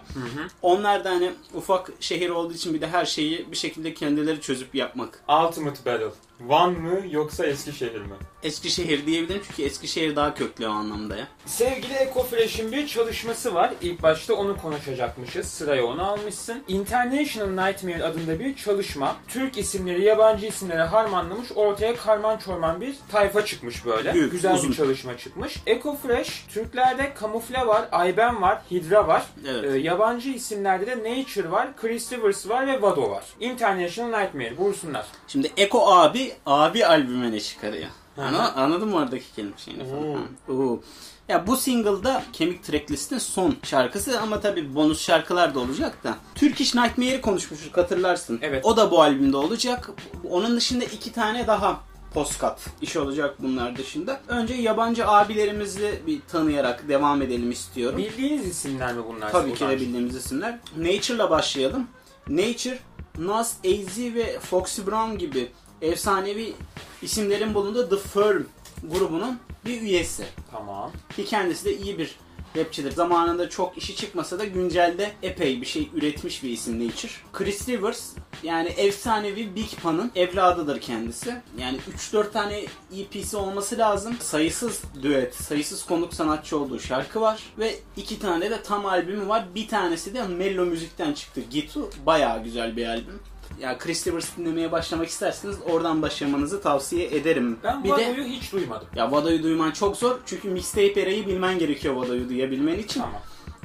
Onlar 0.62 1.04
da 1.04 1.10
hani 1.10 1.32
ufak 1.54 1.90
şehir 2.00 2.30
olduğu 2.30 2.52
için 2.52 2.74
bir 2.74 2.80
de 2.80 2.86
her 2.86 3.06
şeyi 3.06 3.50
bir 3.50 3.56
şekilde 3.56 3.94
kendileri 3.94 4.40
çözüp 4.40 4.74
yapmak. 4.74 5.22
Ultimate 5.28 5.92
Battle. 5.92 6.10
Van 6.46 6.72
mı 6.72 7.00
yoksa 7.10 7.46
Eskişehir 7.46 8.00
mi? 8.00 8.14
Eskişehir 8.42 9.06
diyebilirim 9.06 9.42
çünkü 9.48 9.62
Eskişehir 9.62 10.16
daha 10.16 10.34
köklü 10.34 10.66
o 10.68 10.70
anlamda 10.70 11.16
ya. 11.16 11.28
Sevgili 11.46 11.94
EcoFresh'in 11.94 12.72
bir 12.72 12.86
çalışması 12.86 13.54
var. 13.54 13.72
İlk 13.82 14.02
başta 14.02 14.34
onu 14.34 14.56
konuşacakmışız. 14.56 15.46
Sıraya 15.46 15.84
onu 15.84 16.04
almışsın. 16.06 16.62
International 16.68 17.66
Nightmare 17.66 18.04
adında 18.04 18.38
bir 18.40 18.56
çalışma. 18.56 19.16
Türk 19.28 19.58
isimleri, 19.58 20.04
yabancı 20.04 20.46
isimleri 20.46 20.82
harmanlamış. 20.82 21.48
Ortaya 21.54 21.96
karman 21.96 22.38
çorman 22.38 22.80
bir 22.80 22.94
tayfa 23.12 23.44
çıkmış 23.44 23.86
böyle. 23.86 24.14
Büyük, 24.14 24.32
Güzel 24.32 24.54
uzun. 24.54 24.70
bir 24.70 24.76
çalışma 24.76 25.18
çıkmış. 25.18 25.56
EcoFresh, 25.66 26.44
Türklerde 26.48 27.14
Kamufle 27.14 27.66
var, 27.66 27.88
Ayben 27.92 28.42
var, 28.42 28.62
Hydra 28.70 29.08
var. 29.08 29.22
Evet. 29.48 29.64
Ee, 29.74 29.78
yabancı 29.78 30.30
isimlerde 30.30 30.86
de 30.86 30.98
Nature 31.20 31.50
var, 31.50 31.68
Chris 31.76 32.12
Rivers 32.12 32.48
var 32.48 32.66
ve 32.66 32.82
Vado 32.82 33.10
var. 33.10 33.24
International 33.40 34.20
Nightmare. 34.20 34.56
Vursunlar. 34.56 35.06
Şimdi 35.28 35.50
Eko 35.56 35.92
abi 35.94 36.29
abi 36.46 36.86
albüme 36.86 37.32
ne 37.32 37.40
çıkarıyor? 37.40 37.88
Ana, 38.18 38.52
anladın 38.52 38.88
mı 38.88 38.96
oradaki 38.96 39.34
kelime 39.36 39.58
şeyini 39.58 39.84
falan? 39.90 40.14
Ha. 40.14 40.20
Oo. 40.52 40.80
Ya 41.28 41.46
bu 41.46 41.56
single'da 41.56 42.22
Kemik 42.32 42.64
Tracklist'in 42.64 43.18
son 43.18 43.56
şarkısı 43.62 44.20
ama 44.20 44.40
tabi 44.40 44.74
bonus 44.74 45.02
şarkılar 45.02 45.54
da 45.54 45.60
olacak 45.60 46.04
da. 46.04 46.16
Turkish 46.34 46.74
Nightmare'i 46.74 47.20
konuşmuştuk 47.20 47.76
hatırlarsın. 47.76 48.38
Evet. 48.42 48.64
O 48.64 48.76
da 48.76 48.90
bu 48.90 49.02
albümde 49.02 49.36
olacak. 49.36 49.90
Onun 50.30 50.56
dışında 50.56 50.84
iki 50.84 51.12
tane 51.12 51.46
daha 51.46 51.80
postkat 52.14 52.66
işi 52.82 52.98
olacak 52.98 53.34
bunlar 53.38 53.76
dışında. 53.76 54.20
Önce 54.28 54.54
yabancı 54.54 55.08
abilerimizi 55.08 56.02
bir 56.06 56.20
tanıyarak 56.20 56.88
devam 56.88 57.22
edelim 57.22 57.50
istiyorum. 57.50 57.98
Bildiğiniz 57.98 58.46
isimler 58.46 58.94
mi 58.94 59.02
bunlar? 59.08 59.32
Tabii 59.32 59.54
ki 59.54 59.68
de 59.68 59.80
bildiğimiz 59.80 60.16
isimler. 60.16 60.58
Nature'la 60.76 61.30
başlayalım. 61.30 61.86
Nature, 62.28 62.78
Nas, 63.18 63.54
AZ 63.66 63.98
ve 63.98 64.40
Foxy 64.40 64.82
Brown 64.86 65.18
gibi 65.18 65.52
efsanevi 65.82 66.54
isimlerin 67.02 67.54
bulunduğu 67.54 67.88
The 67.88 67.96
Firm 67.96 68.42
grubunun 68.82 69.38
bir 69.64 69.80
üyesi. 69.80 70.24
Tamam. 70.50 70.92
Ki 71.16 71.24
kendisi 71.24 71.64
de 71.64 71.76
iyi 71.78 71.98
bir 71.98 72.16
rapçidir. 72.56 72.92
Zamanında 72.92 73.50
çok 73.50 73.78
işi 73.78 73.96
çıkmasa 73.96 74.38
da 74.38 74.44
güncelde 74.44 75.12
epey 75.22 75.60
bir 75.60 75.66
şey 75.66 75.90
üretmiş 75.94 76.42
bir 76.42 76.50
isim 76.50 76.86
Nature. 76.86 77.12
Chris 77.32 77.68
Rivers 77.68 78.12
yani 78.42 78.68
efsanevi 78.68 79.56
Big 79.56 79.70
Pun'ın 79.82 80.12
evladıdır 80.14 80.80
kendisi. 80.80 81.36
Yani 81.58 81.78
3-4 81.96 82.32
tane 82.32 82.64
EP'si 82.96 83.36
olması 83.36 83.78
lazım. 83.78 84.16
Sayısız 84.20 84.82
düet, 85.02 85.34
sayısız 85.34 85.86
konuk 85.86 86.14
sanatçı 86.14 86.58
olduğu 86.58 86.80
şarkı 86.80 87.20
var. 87.20 87.42
Ve 87.58 87.74
iki 87.96 88.18
tane 88.18 88.50
de 88.50 88.62
tam 88.62 88.86
albümü 88.86 89.28
var. 89.28 89.44
Bir 89.54 89.68
tanesi 89.68 90.14
de 90.14 90.22
Mello 90.26 90.66
Müzik'ten 90.66 91.12
çıktı. 91.12 91.40
Gitu 91.50 91.90
bayağı 92.06 92.44
güzel 92.44 92.76
bir 92.76 92.86
albüm. 92.86 93.20
Ya 93.60 93.78
Chris 93.78 94.06
Rivers 94.06 94.36
dinlemeye 94.36 94.72
başlamak 94.72 95.08
isterseniz 95.08 95.56
oradan 95.70 96.02
başlamanızı 96.02 96.62
tavsiye 96.62 97.06
ederim. 97.06 97.58
Ben 97.64 97.84
bir 97.84 97.90
bu 97.90 97.96
de 97.96 98.24
hiç 98.24 98.52
duymadım. 98.52 98.88
ya 98.96 99.12
Vada'yı 99.12 99.42
duyman 99.42 99.70
çok 99.70 99.96
zor 99.96 100.18
çünkü 100.26 100.48
mixtape 100.48 101.00
erayı 101.00 101.26
bilmen 101.26 101.58
gerekiyor 101.58 101.94
Vada'yı 101.94 102.28
duyabilmen 102.28 102.78
için. 102.78 103.00
Tamam. 103.00 103.20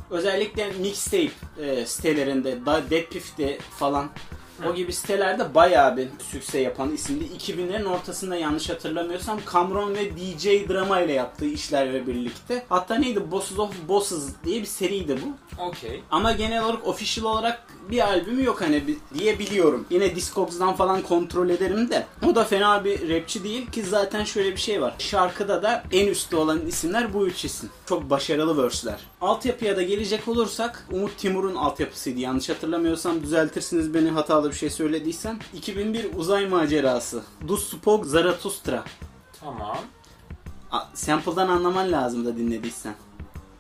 Özellikle 0.10 0.72
mixtape 0.72 1.32
e, 1.62 1.86
sitelerinde, 1.86 2.66
da 2.66 2.90
Dead 2.90 3.04
Piff'te 3.10 3.58
falan 3.80 4.10
o 4.70 4.76
gibi 4.76 4.94
sitelerde 4.94 5.56
bayağı 5.56 5.98
bir 5.98 6.08
sükse 6.32 6.60
yapan 6.60 6.92
isimdi. 6.92 7.24
2000'lerin 7.24 7.86
ortasında 7.86 8.36
yanlış 8.36 8.70
hatırlamıyorsam 8.70 9.40
Cameron 9.54 9.96
ve 9.96 10.18
DJ 10.18 10.46
Drama 10.70 11.02
ile 11.02 11.14
yaptığı 11.14 11.46
işlerle 11.46 12.08
birlikte. 12.08 12.66
Hatta 12.70 12.96
neydi? 12.96 13.32
Bosses 13.32 13.60
of 13.60 13.72
Bosses 13.88 14.28
diye 14.44 14.62
bir 14.62 14.66
seriydi 14.66 15.18
bu. 15.22 15.62
Okey. 15.62 16.04
Ama 16.12 16.32
genel 16.32 16.64
olarak 16.64 16.88
official 16.88 17.26
olarak 17.26 17.68
bir 17.92 18.00
albümü 18.08 18.44
yok 18.44 18.62
hani 18.62 18.84
diye 19.20 19.40
biliyorum. 19.40 19.86
Yine 19.90 20.16
Discogs'dan 20.16 20.76
falan 20.76 21.02
kontrol 21.02 21.50
ederim 21.50 21.90
de. 21.90 22.08
O 22.28 22.36
da 22.36 22.44
fena 22.44 22.86
bir 22.86 23.10
rapçi 23.10 23.44
değil 23.44 23.72
ki 23.72 23.84
zaten 23.84 24.24
şöyle 24.24 24.52
bir 24.52 24.58
şey 24.58 24.82
var. 24.82 24.96
Şarkıda 25.00 25.64
da 25.64 25.84
en 25.92 26.08
üstte 26.08 26.36
olan 26.36 26.68
isimler 26.68 27.14
bu 27.14 27.28
üç 27.28 27.46
isim. 27.46 27.70
Çok 27.86 28.10
başarılı 28.10 28.64
verse'ler. 28.64 29.00
Altyapıya 29.22 29.78
da 29.78 29.82
gelecek 29.82 30.28
olursak 30.28 30.88
Umut 30.92 31.18
Timur'un 31.18 31.56
altyapısıydı. 31.56 32.20
Yanlış 32.20 32.50
hatırlamıyorsam 32.50 33.24
düzeltirsiniz 33.24 33.94
beni 33.94 34.10
hatalı 34.10 34.50
bir 34.50 34.56
şey 34.56 34.70
söylediysem. 34.70 35.40
2001 35.54 36.06
uzay 36.16 36.48
macerası. 36.48 37.22
Du 37.48 37.58
Spog 37.58 38.06
Zarathustra. 38.06 38.84
Tamam. 39.40 39.78
A- 40.72 40.86
Sample'dan 40.94 41.48
anlaman 41.48 41.92
lazım 41.92 42.26
da 42.26 42.38
dinlediysen. 42.38 42.96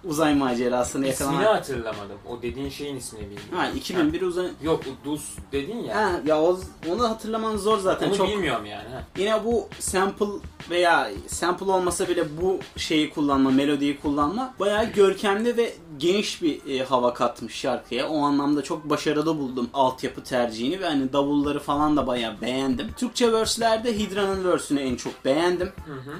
Uzay 0.08 0.36
macerasını 0.36 1.08
İsmini 1.08 1.34
yakalamak. 1.34 1.56
hatırlamadım. 1.58 2.18
O 2.30 2.42
dediğin 2.42 2.70
şeyin 2.70 2.96
ismini 2.96 3.24
bilmiyorum. 3.24 3.58
Ha 3.58 3.70
2001 3.70 4.22
uzay... 4.22 4.48
Yok 4.64 4.84
Dus 5.06 5.22
dedin 5.52 5.78
ya. 5.84 5.96
Ha, 5.96 6.12
ya 6.26 6.42
o, 6.42 6.60
onu 6.90 7.10
hatırlaman 7.10 7.58
zor 7.58 7.78
zaten. 7.78 8.08
Onu 8.10 8.18
Çok 8.18 8.30
bilmiyorum 8.30 8.66
yani. 8.66 8.90
Ha. 8.90 9.04
Yine 9.18 9.46
bu 9.46 9.68
sample 9.80 10.26
veya 10.70 11.10
sample 11.28 11.66
olmasa 11.72 12.08
bile 12.08 12.26
bu 12.42 12.60
şeyi 12.78 13.10
kullanma, 13.10 13.52
melodiyi 13.52 14.00
kullanma 14.00 14.54
bayağı 14.60 14.86
görkemli 14.86 15.58
ve 15.58 15.74
geniş 15.98 16.42
bir 16.42 16.80
e, 16.80 16.84
hava 16.84 17.14
katmış 17.14 17.56
şarkıya. 17.56 18.10
O 18.10 18.22
anlamda 18.22 18.62
çok 18.62 18.90
başarılı 18.90 19.38
buldum 19.38 19.70
altyapı 19.74 20.24
tercihini 20.24 20.80
ve 20.80 20.86
hani 20.86 21.14
davulları 21.14 21.60
falan 21.60 21.98
da 21.98 22.08
bayağı 22.08 22.42
beğendim. 22.42 22.88
Türkçe 22.98 23.34
verse'lerde 23.34 24.00
Hydra'nın 24.00 24.52
verse'ünü 24.52 24.80
en 24.80 24.96
çok 24.96 25.26
beğendim. 25.26 25.72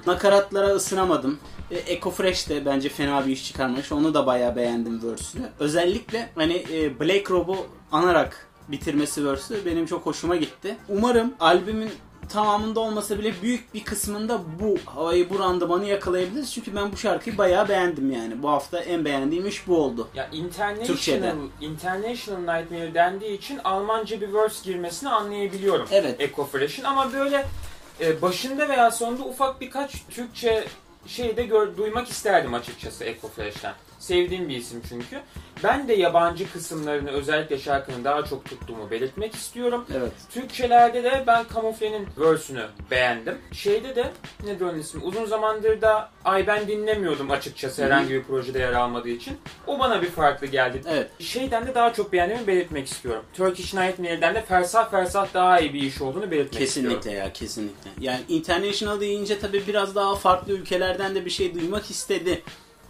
Nakaratlara 0.08 0.68
ısınamadım. 0.68 1.40
E, 1.72 1.94
Echo 1.94 2.12
Fresh 2.12 2.50
de 2.50 2.66
bence 2.66 2.90
fena 2.90 3.28
bir 3.28 3.32
iş 3.32 3.48
çıkarmış. 3.48 3.92
Onu 3.92 4.14
da 4.14 4.26
bayağı 4.26 4.56
beğendim 4.56 5.12
verse'ünü. 5.12 5.50
Özellikle 5.60 6.30
hani 6.36 6.66
e, 6.74 7.00
Black 7.00 7.32
Rob'u 7.32 7.58
anarak 7.92 8.48
bitirmesi 8.68 9.26
verse'ü 9.26 9.66
benim 9.66 9.86
çok 9.86 10.06
hoşuma 10.06 10.36
gitti. 10.36 10.78
Umarım 10.90 11.34
albümün 11.40 11.92
tamamında 12.30 12.80
olmasa 12.80 13.20
bile 13.20 13.34
büyük 13.42 13.74
bir 13.74 13.84
kısmında 13.84 14.42
bu 14.60 14.78
havayı 14.86 15.30
bu 15.30 15.40
randımanı 15.40 15.86
yakalayabiliriz. 15.86 16.54
Çünkü 16.54 16.76
ben 16.76 16.92
bu 16.92 16.98
şarkıyı 16.98 17.38
bayağı 17.38 17.70
beğendim 17.70 18.12
yani. 18.12 18.44
Bu 18.44 18.50
hafta 18.50 18.80
en 18.80 19.06
beğendiğim 19.06 19.48
iş 19.48 19.68
bu 19.68 19.78
oldu. 19.78 20.08
Ya 20.16 20.30
international, 20.32 20.86
Türkçe'de. 20.86 21.34
international 21.62 22.40
Nightmare 22.40 22.94
dendiği 22.94 23.38
için 23.38 23.60
Almanca 23.64 24.22
bir 24.22 24.34
verse 24.34 24.72
girmesini 24.72 25.10
anlayabiliyorum. 25.10 25.88
Evet. 25.92 26.22
Echo 26.22 26.46
Fresh'in 26.46 26.84
ama 26.84 27.14
böyle 27.14 27.46
e, 28.02 28.22
başında 28.22 28.70
veya 28.70 28.92
sonunda 28.92 29.24
ufak 29.24 29.62
birkaç 29.62 30.06
Türkçe 30.10 30.68
şey 31.08 31.38
de 31.38 31.44
gör, 31.44 31.78
duymak 31.78 32.10
isterdim 32.10 32.54
açıkçası 32.54 33.04
Echo 33.04 33.28
Fresh'ten. 33.28 33.74
Sevdiğim 34.00 34.50
bir 34.50 34.56
isim 34.56 34.82
çünkü. 34.90 35.20
Ben 35.64 35.88
de 35.88 35.94
yabancı 35.94 36.54
kısımlarını 36.54 37.12
özellikle 37.12 37.58
şarkının 37.58 38.04
daha 38.04 38.26
çok 38.26 38.46
tuttuğumu 38.46 38.92
belirtmek 38.92 39.36
istiyorum. 39.36 39.86
Evet. 39.98 40.12
Türkçelerde 40.30 41.04
de 41.04 41.24
ben 41.28 41.44
Kamufle'nin 41.44 42.08
verse'ünü 42.18 42.66
beğendim. 42.92 43.38
Şeyde 43.52 43.96
de 43.96 44.12
ne 44.46 44.66
onun 44.66 44.80
ismi? 44.80 45.04
Uzun 45.04 45.26
zamandır 45.26 45.82
da 45.82 46.10
ay 46.26 46.48
ben 46.48 46.68
dinlemiyordum 46.68 47.32
açıkçası 47.32 47.86
herhangi 47.86 48.10
bir 48.10 48.24
projede 48.24 48.60
yer 48.60 48.74
almadığı 48.74 49.10
için. 49.10 49.38
O 49.68 49.80
bana 49.80 50.02
bir 50.02 50.10
farklı 50.10 50.48
geldi. 50.48 50.82
Evet. 50.90 51.10
Şeyden 51.20 51.68
de 51.68 51.76
daha 51.76 51.94
çok 51.94 52.14
beğendiğimi 52.14 52.48
belirtmek 52.48 52.88
istiyorum. 52.88 53.24
Turkish 53.34 53.74
Nightmare'den 53.74 54.36
de 54.36 54.42
fersah 54.42 54.92
fersah 54.92 55.34
daha 55.34 55.60
iyi 55.60 55.74
bir 55.74 55.82
iş 55.82 56.02
olduğunu 56.02 56.32
belirtmek 56.32 56.60
Kesinlikle 56.60 56.96
istiyorum. 56.98 57.20
ya 57.28 57.34
kesinlikle. 57.34 57.90
Yani 58.00 58.20
international 58.28 59.00
deyince 59.00 59.40
tabii 59.40 59.64
biraz 59.68 59.96
daha 59.96 60.16
farklı 60.16 60.54
ülkelerden 60.54 61.16
de 61.16 61.26
bir 61.26 61.30
şey 61.30 61.54
duymak 61.56 61.90
istedi 61.92 62.42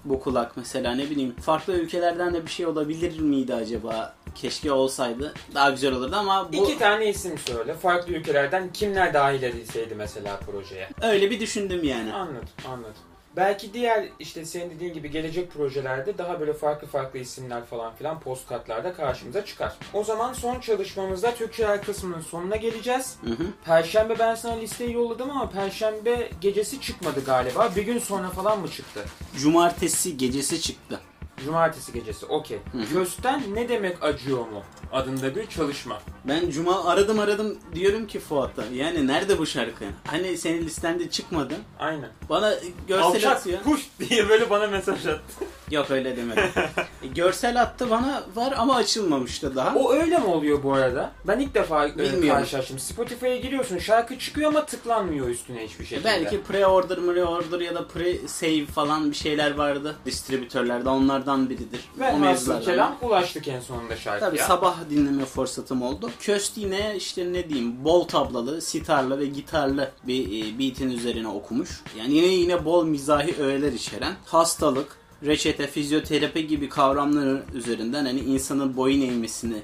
bu 0.06 0.20
kulak 0.20 0.58
mesela 0.58 0.96
ne 0.96 1.10
bileyim. 1.10 1.36
Farklı 1.42 1.74
ülkelerden 1.74 2.34
de 2.34 2.46
bir 2.46 2.52
şey 2.52 2.66
olabilir 2.66 3.20
miydi 3.20 3.54
acaba? 3.54 4.14
Keşke 4.36 4.72
olsaydı 4.72 5.34
daha 5.54 5.70
güzel 5.70 5.94
olurdu 5.94 6.16
ama 6.16 6.54
bu 6.54 6.56
İki 6.56 6.80
tane 6.80 7.10
isim 7.10 7.38
söyle. 7.38 7.74
Farklı 7.74 8.14
ülkelerden 8.14 8.74
kimler 8.74 9.14
dahil 9.14 9.44
edilseydi 9.44 9.96
mesela 9.96 10.38
projeye. 10.38 10.90
öyle 11.02 11.32
bir 11.32 11.40
düşündüm 11.40 11.84
yani. 11.84 12.14
Anladım, 12.14 12.50
anladım. 12.68 12.94
Belki 13.36 13.74
diğer 13.74 14.10
işte 14.20 14.46
senin 14.46 14.70
dediğin 14.70 14.94
gibi 14.94 15.12
gelecek 15.12 15.52
projelerde 15.52 16.18
daha 16.18 16.40
böyle 16.40 16.54
farklı 16.54 16.88
farklı 16.88 17.20
isimler 17.20 17.66
falan 17.66 17.96
filan 17.96 18.20
postkartlarda 18.20 18.94
karşımıza 18.94 19.46
çıkar. 19.46 19.74
O 19.94 20.04
zaman 20.04 20.34
son 20.34 20.60
çalışmamızda 20.60 21.36
Türkçeler 21.36 21.84
kısmının 21.84 22.22
sonuna 22.22 22.56
geleceğiz. 22.56 23.18
Hı 23.26 23.32
hı. 23.32 23.48
Perşembe 23.66 24.20
ben 24.20 24.36
sana 24.36 24.54
listeyi 24.56 24.94
yolladım 24.94 25.32
ama 25.32 25.50
Perşembe 25.50 26.30
gecesi 26.42 26.82
çıkmadı 26.82 27.26
galiba. 27.26 27.72
Bir 27.76 27.84
gün 27.84 28.00
sonra 28.00 28.30
falan 28.30 28.60
mı 28.60 28.68
çıktı? 28.68 29.06
Cumartesi 29.38 30.18
gecesi 30.18 30.62
çıktı. 30.62 31.00
Cumartesi 31.44 31.94
gecesi, 31.94 32.26
okey. 32.26 32.60
Kösten 32.94 33.44
ne 33.54 33.70
demek 33.70 34.04
acıyor 34.04 34.38
mu? 34.40 34.64
Adında 34.94 35.36
bir 35.36 35.48
çalışma. 35.48 36.02
Ben 36.26 36.50
cuma 36.50 36.86
aradım 36.86 37.20
aradım 37.20 37.58
diyorum 37.74 38.08
ki 38.08 38.20
Fuat'a. 38.20 38.64
Yani 38.74 39.08
nerede 39.08 39.38
bu 39.38 39.46
şarkı? 39.46 39.86
Hani 40.08 40.38
senin 40.38 40.62
listende 40.66 41.10
çıkmadı. 41.10 41.54
Aynen. 41.80 42.10
Bana 42.30 42.54
görsel 42.88 43.06
Alçak 43.08 43.38
atıyor. 43.38 43.64
kuş 43.64 43.82
diye 44.10 44.30
böyle 44.30 44.50
bana 44.50 44.68
mesaj 44.68 45.08
attı. 45.08 45.22
Yok 45.72 45.92
öyle 45.92 46.18
demedim. 46.18 46.44
E, 47.04 47.08
görsel 47.08 47.62
attı 47.62 47.90
bana 47.90 48.24
var 48.36 48.54
ama 48.58 48.76
açılmamıştı 48.76 49.56
daha. 49.56 49.76
O 49.76 49.94
öyle 49.94 50.18
mi 50.18 50.26
oluyor 50.26 50.64
bu 50.64 50.74
arada? 50.74 51.12
Ben 51.28 51.40
ilk 51.40 51.54
defa 51.56 51.88
e, 51.88 51.98
Bilmiyorum. 51.98 52.30
karşılaştım. 52.42 52.80
Spotify'a 52.80 53.36
giriyorsun, 53.38 53.78
şarkı 53.78 54.20
çıkıyor 54.20 54.50
ama 54.50 54.66
tıklanmıyor 54.66 55.28
üstüne 55.28 55.64
hiçbir 55.68 55.86
şekilde. 55.86 56.06
Belki 56.08 56.40
pre-order, 56.52 56.96
pre-order 56.96 57.64
ya 57.64 57.76
da 57.76 57.80
pre-save 57.80 58.66
falan 58.66 59.12
bir 59.12 59.16
şeyler 59.16 59.56
vardı 59.56 59.96
distribütörlerde. 60.06 60.90
Onlardan 61.26 61.50
biridir. 61.50 61.80
Ve 62.00 62.12
o 62.12 62.20
mevzulardan. 62.20 62.64
kelam 62.66 62.96
ulaştık 63.02 63.48
en 63.48 63.60
sonunda 63.60 63.96
şarkıya. 63.96 64.30
Tabii 64.30 64.38
sabah 64.38 64.90
dinleme 64.90 65.26
fırsatım 65.26 65.82
oldu. 65.82 66.12
Köst 66.20 66.58
yine 66.58 66.96
işte 66.98 67.34
ne 67.34 67.50
diyeyim 67.50 67.84
bol 67.84 68.08
tablalı, 68.08 68.62
sitarlı 68.62 69.20
ve 69.20 69.26
gitarlı 69.26 69.92
bir 70.04 70.28
e, 70.28 70.60
beat'in 70.60 70.90
üzerine 70.90 71.28
okumuş. 71.28 71.84
Yani 71.98 72.14
yine 72.14 72.28
yine 72.28 72.66
bol 72.66 72.86
mizahi 72.86 73.36
öğeler 73.40 73.74
içeren 73.74 74.14
hastalık, 74.26 74.98
reçete, 75.26 75.68
fizyoterapi 75.68 76.48
gibi 76.48 76.70
kavramların 76.70 77.42
üzerinden 77.54 78.06
hani 78.06 78.20
insanın 78.20 78.78
boyun 78.78 79.02
eğmesini 79.02 79.62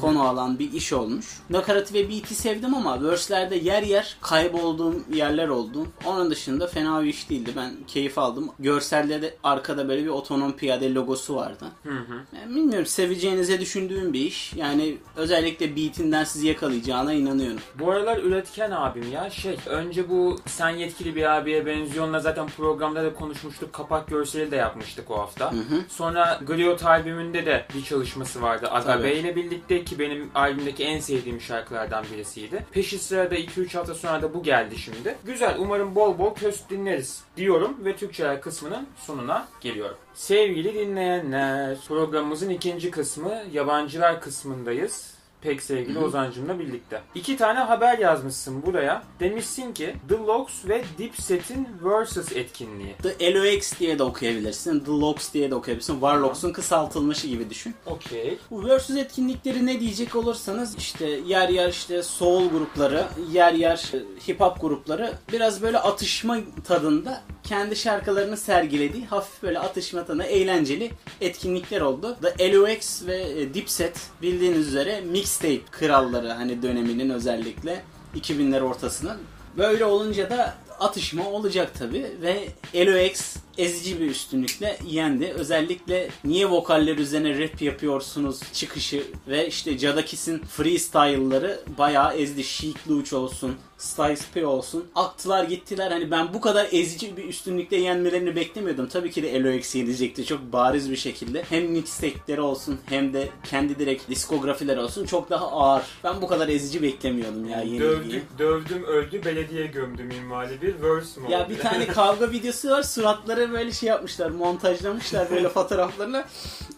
konu 0.00 0.22
alan 0.22 0.58
bir 0.58 0.72
iş 0.72 0.92
olmuş. 0.92 1.26
Nakaratı 1.50 1.94
ve 1.94 2.08
beat'i 2.08 2.34
sevdim 2.34 2.74
ama 2.74 3.02
verse'lerde 3.04 3.56
yer 3.56 3.82
yer 3.82 4.16
kaybolduğum 4.20 5.04
yerler 5.12 5.48
oldu. 5.48 5.86
Onun 6.06 6.30
dışında 6.30 6.66
fena 6.66 7.02
bir 7.02 7.08
iş 7.08 7.30
değildi. 7.30 7.50
Ben 7.56 7.72
keyif 7.86 8.18
aldım. 8.18 8.50
Görselde 8.58 9.22
de 9.22 9.36
arkada 9.44 9.88
böyle 9.88 10.04
bir 10.04 10.08
otonom 10.08 10.52
piyade 10.52 10.94
logosu 10.94 11.36
vardı. 11.36 11.64
Hı 11.82 11.90
hı. 11.90 12.36
Yani 12.40 12.56
bilmiyorum 12.56 12.86
seveceğinize 12.86 13.60
düşündüğüm 13.60 14.12
bir 14.12 14.20
iş. 14.20 14.54
Yani 14.54 14.96
özellikle 15.16 15.76
beat'inden 15.76 16.24
sizi 16.24 16.46
yakalayacağına 16.46 17.12
inanıyorum. 17.12 17.60
Bu 17.78 17.90
aralar 17.90 18.18
üretken 18.18 18.70
abim 18.70 19.12
ya 19.12 19.30
şey 19.30 19.56
önce 19.66 20.08
bu 20.08 20.38
sen 20.46 20.70
yetkili 20.70 21.16
bir 21.16 21.36
abiye 21.36 21.66
benziyorla 21.66 22.20
zaten 22.20 22.46
programda 22.46 23.04
da 23.04 23.14
konuşmuştuk 23.14 23.72
kapak 23.72 24.08
görseli 24.08 24.50
de 24.50 24.56
yapmıştık 24.56 25.10
o 25.10 25.18
hafta. 25.18 25.52
Hı 25.52 25.56
hı. 25.56 25.80
Sonra 25.88 26.40
Griot 26.46 26.84
albümünde 26.84 27.46
de 27.46 27.66
bir 27.74 27.84
çalışması 27.84 28.42
vardı 28.42 28.68
Agabe 28.70 29.14
ile 29.14 29.36
birlikteydi. 29.36 29.73
Back'te 29.74 29.84
ki 29.84 29.98
benim 29.98 30.30
albümdeki 30.34 30.84
en 30.84 30.98
sevdiğim 30.98 31.40
şarkılardan 31.40 32.04
birisiydi. 32.12 32.66
Peşi 32.72 32.98
sırada 32.98 33.34
2-3 33.34 33.76
hafta 33.76 33.94
sonra 33.94 34.22
da 34.22 34.34
bu 34.34 34.42
geldi 34.42 34.78
şimdi. 34.78 35.16
Güzel 35.24 35.56
umarım 35.58 35.94
bol 35.94 36.18
bol 36.18 36.34
köst 36.34 36.70
dinleriz 36.70 37.22
diyorum 37.36 37.84
ve 37.84 37.96
Türkçeler 37.96 38.40
kısmının 38.40 38.86
sonuna 38.96 39.48
geliyorum. 39.60 39.96
Sevgili 40.14 40.74
dinleyenler 40.74 41.76
programımızın 41.88 42.50
ikinci 42.50 42.90
kısmı 42.90 43.42
yabancılar 43.52 44.20
kısmındayız 44.20 45.13
pek 45.44 45.62
sevgili 45.62 45.98
Ozancım'la 45.98 46.58
birlikte. 46.58 47.02
İki 47.14 47.36
tane 47.36 47.58
haber 47.58 47.98
yazmışsın 47.98 48.62
buraya. 48.66 49.02
Demişsin 49.20 49.72
ki 49.72 49.94
The 50.08 50.14
Logs 50.14 50.68
ve 50.68 50.84
Dipset'in 50.98 51.68
Versus 51.84 52.32
etkinliği. 52.32 52.94
The 53.02 53.34
LOX 53.34 53.78
diye 53.78 53.98
de 53.98 54.02
okuyabilirsin. 54.02 54.80
The 54.80 54.90
Logs 54.90 55.34
diye 55.34 55.50
de 55.50 55.54
okuyabilirsin. 55.54 55.92
Warlocks'un 55.92 56.52
kısaltılmışı 56.52 57.26
gibi 57.26 57.50
düşün. 57.50 57.74
Okey. 57.86 58.38
Bu 58.50 58.64
Versus 58.64 58.96
etkinlikleri 58.96 59.66
ne 59.66 59.80
diyecek 59.80 60.16
olursanız 60.16 60.76
işte 60.78 61.06
yer 61.06 61.48
yer 61.48 61.68
işte 61.68 62.02
soul 62.02 62.50
grupları, 62.50 63.06
yer 63.32 63.52
yer 63.52 63.92
e, 63.94 64.28
hip 64.28 64.40
hop 64.40 64.60
grupları 64.60 65.12
biraz 65.32 65.62
böyle 65.62 65.78
atışma 65.78 66.38
tadında 66.68 67.22
kendi 67.44 67.76
şarkılarını 67.76 68.36
sergilediği 68.36 69.06
hafif 69.06 69.42
böyle 69.42 69.58
atışma 69.58 70.04
tadında 70.04 70.24
eğlenceli 70.24 70.90
etkinlikler 71.20 71.80
oldu. 71.80 72.16
The 72.38 72.52
LOX 72.52 73.06
ve 73.06 73.22
e, 73.22 73.54
Dipset 73.54 74.00
bildiğiniz 74.22 74.68
üzere 74.68 75.00
mixtape 75.00 75.64
kralları 75.70 76.28
hani 76.28 76.62
döneminin 76.62 77.10
özellikle 77.10 77.82
2000'ler 78.16 78.60
ortasının. 78.60 79.16
Böyle 79.56 79.84
olunca 79.84 80.30
da 80.30 80.54
atışma 80.80 81.28
olacak 81.28 81.78
tabi 81.78 82.06
ve 82.22 82.48
LOX 82.74 83.36
ezici 83.58 84.00
bir 84.00 84.10
üstünlükle 84.10 84.78
yendi. 84.86 85.26
Özellikle 85.26 86.08
niye 86.24 86.50
vokaller 86.50 86.98
üzerine 86.98 87.38
rap 87.38 87.62
yapıyorsunuz 87.62 88.40
çıkışı 88.52 89.04
ve 89.28 89.48
işte 89.48 89.78
Jadakis'in 89.78 90.38
freestyle'ları 90.38 91.60
bayağı 91.78 92.16
ezdi. 92.16 92.44
Chic 92.44 92.78
Luch 92.88 93.12
olsun, 93.12 93.56
Styles 93.78 94.26
P 94.34 94.46
olsun. 94.46 94.84
Aktılar 94.94 95.44
gittiler. 95.44 95.90
Hani 95.90 96.10
ben 96.10 96.34
bu 96.34 96.40
kadar 96.40 96.68
ezici 96.72 97.16
bir 97.16 97.24
üstünlükle 97.24 97.76
yenmelerini 97.76 98.36
beklemiyordum. 98.36 98.88
Tabii 98.88 99.10
ki 99.10 99.22
de 99.22 99.42
LOX 99.42 99.74
yenecekti 99.74 100.24
çok 100.24 100.52
bariz 100.52 100.90
bir 100.90 100.96
şekilde. 100.96 101.44
Hem 101.50 101.64
mixtape'leri 101.64 102.40
olsun 102.40 102.78
hem 102.86 103.12
de 103.12 103.28
kendi 103.50 103.78
direkt 103.78 104.08
diskografileri 104.08 104.80
olsun 104.80 105.06
çok 105.06 105.30
daha 105.30 105.50
ağır. 105.50 105.82
Ben 106.04 106.22
bu 106.22 106.28
kadar 106.28 106.48
ezici 106.48 106.82
beklemiyordum 106.82 107.48
ya 107.48 107.58
yenilgiyi. 107.58 107.80
Dövdü, 107.80 108.22
dövdüm 108.38 108.84
öldü 108.84 109.24
belediye 109.24 109.66
gömdü 109.66 110.02
minvali 110.04 110.62
bir 110.62 110.82
verse 110.82 111.20
mi 111.20 111.32
Ya 111.32 111.48
bir 111.48 111.58
tane 111.58 111.86
kavga 111.86 112.30
videosu 112.30 112.70
var. 112.70 112.82
Suratları 112.82 113.52
böyle 113.52 113.72
şey 113.72 113.88
yapmışlar. 113.88 114.30
Montajlamışlar 114.30 115.30
böyle 115.30 115.48
fotoğraflarını. 115.54 116.24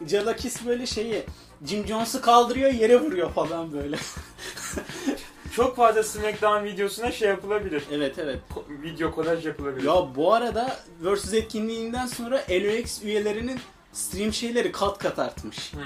Jalakis 0.06 0.66
böyle 0.66 0.86
şeyi 0.86 1.22
Jim 1.66 1.86
Jones'u 1.86 2.20
kaldırıyor 2.20 2.70
yere 2.70 3.00
vuruyor 3.00 3.32
falan 3.32 3.72
böyle. 3.72 3.96
Çok 5.56 5.76
fazla 5.76 6.02
Smackdown 6.02 6.64
videosuna 6.64 7.12
şey 7.12 7.28
yapılabilir. 7.28 7.82
evet 7.92 8.18
evet. 8.18 8.38
Ko- 8.54 8.82
Video 8.82 9.10
kolaj 9.14 9.46
yapılabilir. 9.46 9.86
Ya 9.86 9.94
bu 10.16 10.34
arada 10.34 10.76
Versus 11.04 11.34
etkinliğinden 11.34 12.06
sonra 12.06 12.36
LOX 12.50 13.02
üyelerinin 13.02 13.60
stream 13.92 14.32
şeyleri 14.32 14.72
kat 14.72 14.98
kat 14.98 15.18
artmış. 15.18 15.72
Hmm. 15.72 15.80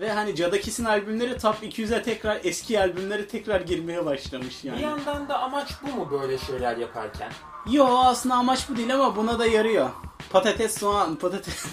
Ve 0.00 0.12
hani 0.12 0.36
Jadakis'in 0.36 0.84
albümleri 0.84 1.38
top 1.38 1.54
200'e 1.62 2.02
tekrar 2.02 2.40
eski 2.44 2.80
albümleri 2.80 3.28
tekrar 3.28 3.60
girmeye 3.60 4.06
başlamış 4.06 4.64
yani. 4.64 4.78
Bir 4.78 4.82
yandan 4.82 5.28
da 5.28 5.38
amaç 5.38 5.68
bu 5.82 5.96
mu 5.96 6.08
böyle 6.10 6.38
şeyler 6.38 6.76
yaparken? 6.76 7.32
Yo 7.70 7.86
aslında 7.86 8.34
amaç 8.34 8.68
bu 8.70 8.76
değil 8.76 8.94
ama 8.94 9.16
buna 9.16 9.38
da 9.38 9.46
yarıyor. 9.46 9.90
Patates 10.30 10.78
soğan 10.78 11.16
patates. 11.16 11.64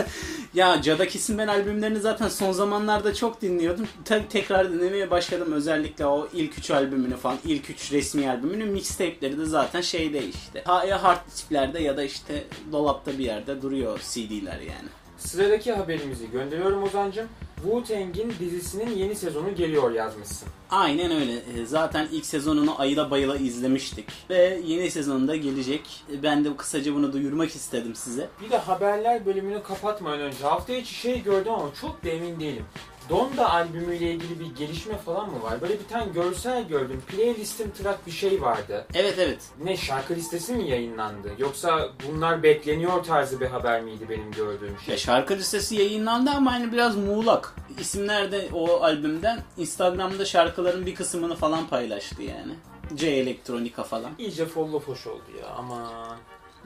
ya 0.54 0.82
Jadakis'in 0.82 1.38
ben 1.38 1.48
albümlerini 1.48 2.00
zaten 2.00 2.28
son 2.28 2.52
zamanlarda 2.52 3.14
çok 3.14 3.42
dinliyordum. 3.42 3.88
Tabii 4.04 4.28
tekrar 4.28 4.72
dinlemeye 4.72 5.10
başladım 5.10 5.52
özellikle 5.52 6.06
o 6.06 6.28
ilk 6.32 6.58
üç 6.58 6.70
albümünü 6.70 7.16
falan. 7.16 7.38
ilk 7.44 7.70
üç 7.70 7.92
resmi 7.92 8.30
albümünü 8.30 8.64
mixtape'leri 8.64 9.38
de 9.38 9.44
zaten 9.44 9.80
şeyde 9.80 10.26
işte. 10.26 10.64
Ya 10.88 11.02
hard 11.02 11.26
disklerde 11.26 11.80
ya 11.82 11.96
da 11.96 12.02
işte 12.02 12.44
dolapta 12.72 13.18
bir 13.18 13.24
yerde 13.24 13.62
duruyor 13.62 14.00
CD'ler 14.10 14.60
yani. 14.60 14.88
Sıradaki 15.28 15.72
haberimizi 15.72 16.30
gönderiyorum 16.30 16.82
Ozancım. 16.82 17.28
Wu-Tang'in 17.62 18.32
dizisinin 18.40 18.96
yeni 18.96 19.14
sezonu 19.14 19.54
geliyor 19.54 19.90
yazmışsın. 19.90 20.48
Aynen 20.70 21.10
öyle. 21.10 21.32
E, 21.32 21.66
Zaten 21.66 22.08
ilk 22.12 22.26
sezonunu 22.26 22.80
ayıla 22.80 23.10
bayıla 23.10 23.36
izlemiştik. 23.36 24.06
Ve 24.30 24.60
yeni 24.66 24.90
sezonunda 24.90 25.36
gelecek. 25.36 26.04
E, 26.12 26.22
Ben 26.22 26.44
de 26.44 26.56
kısaca 26.56 26.94
bunu 26.94 27.12
duyurmak 27.12 27.50
istedim 27.56 27.94
size. 27.94 28.28
Bir 28.44 28.50
de 28.50 28.58
haberler 28.58 29.26
bölümünü 29.26 29.62
kapatmadan 29.62 30.20
önce 30.20 30.36
hafta 30.44 30.72
içi 30.74 30.94
şey 30.94 31.22
gördüm 31.22 31.52
ama 31.52 31.68
çok 31.80 32.04
da 32.04 32.08
emin 32.08 32.40
değilim. 32.40 32.64
Donda 33.10 33.50
albümüyle 33.52 34.10
ilgili 34.10 34.40
bir 34.40 34.54
gelişme 34.56 34.96
falan 34.96 35.30
mı 35.30 35.42
var? 35.42 35.60
Böyle 35.60 35.78
bir 35.78 35.88
tane 35.88 36.12
görsel 36.12 36.68
gördüm. 36.68 37.02
Playlistim 37.06 37.70
track 37.70 38.06
bir 38.06 38.12
şey 38.12 38.42
vardı. 38.42 38.86
Evet 38.94 39.14
evet. 39.18 39.38
Ne 39.64 39.76
şarkı 39.76 40.14
listesi 40.14 40.52
mi 40.52 40.70
yayınlandı? 40.70 41.30
Yoksa 41.38 41.88
bunlar 42.08 42.42
bekleniyor 42.42 43.04
tarzı 43.04 43.40
bir 43.40 43.46
haber 43.46 43.80
miydi 43.82 44.06
benim 44.08 44.32
gördüğüm 44.32 44.78
şey? 44.84 44.92
Ya 44.94 44.98
şarkı 44.98 45.34
listesi 45.36 45.76
yayınlandı 45.76 46.30
ama 46.30 46.52
hani 46.52 46.72
biraz 46.72 46.96
muğlak. 46.96 47.54
İsimler 47.80 48.32
de 48.32 48.48
o 48.52 48.82
albümden 48.82 49.40
Instagram'da 49.56 50.24
şarkıların 50.24 50.86
bir 50.86 50.94
kısmını 50.94 51.36
falan 51.36 51.66
paylaştı 51.66 52.22
yani. 52.22 52.52
C 52.94 53.06
Elektronika 53.10 53.82
falan. 53.82 54.10
İyice 54.18 54.46
follow 54.46 54.92
hoş 54.92 55.06
oldu 55.06 55.24
ya 55.40 55.46
aman. 55.58 56.16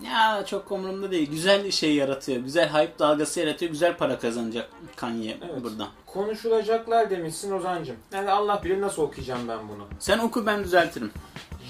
Ya 0.05 0.45
çok 0.47 0.73
umurumda 0.73 1.11
değil. 1.11 1.31
Güzel 1.31 1.71
şey 1.71 1.95
yaratıyor. 1.95 2.41
Güzel 2.41 2.69
hype 2.69 2.99
dalgası 2.99 3.41
yaratıyor. 3.41 3.73
Güzel 3.73 3.97
para 3.97 4.19
kazanacak 4.19 4.71
Kanye 4.97 5.39
Evet. 5.53 5.65
buradan. 5.65 5.89
Konuşulacaklar 6.07 7.11
demişsin 7.11 7.53
Ozancım. 7.53 7.97
Yani 8.13 8.31
Allah 8.31 8.61
bilir 8.65 8.81
nasıl 8.81 9.03
okuyacağım 9.03 9.49
ben 9.49 9.69
bunu. 9.69 9.87
Sen 9.99 10.19
oku 10.19 10.47
ben 10.47 10.65
düzeltirim. 10.65 11.11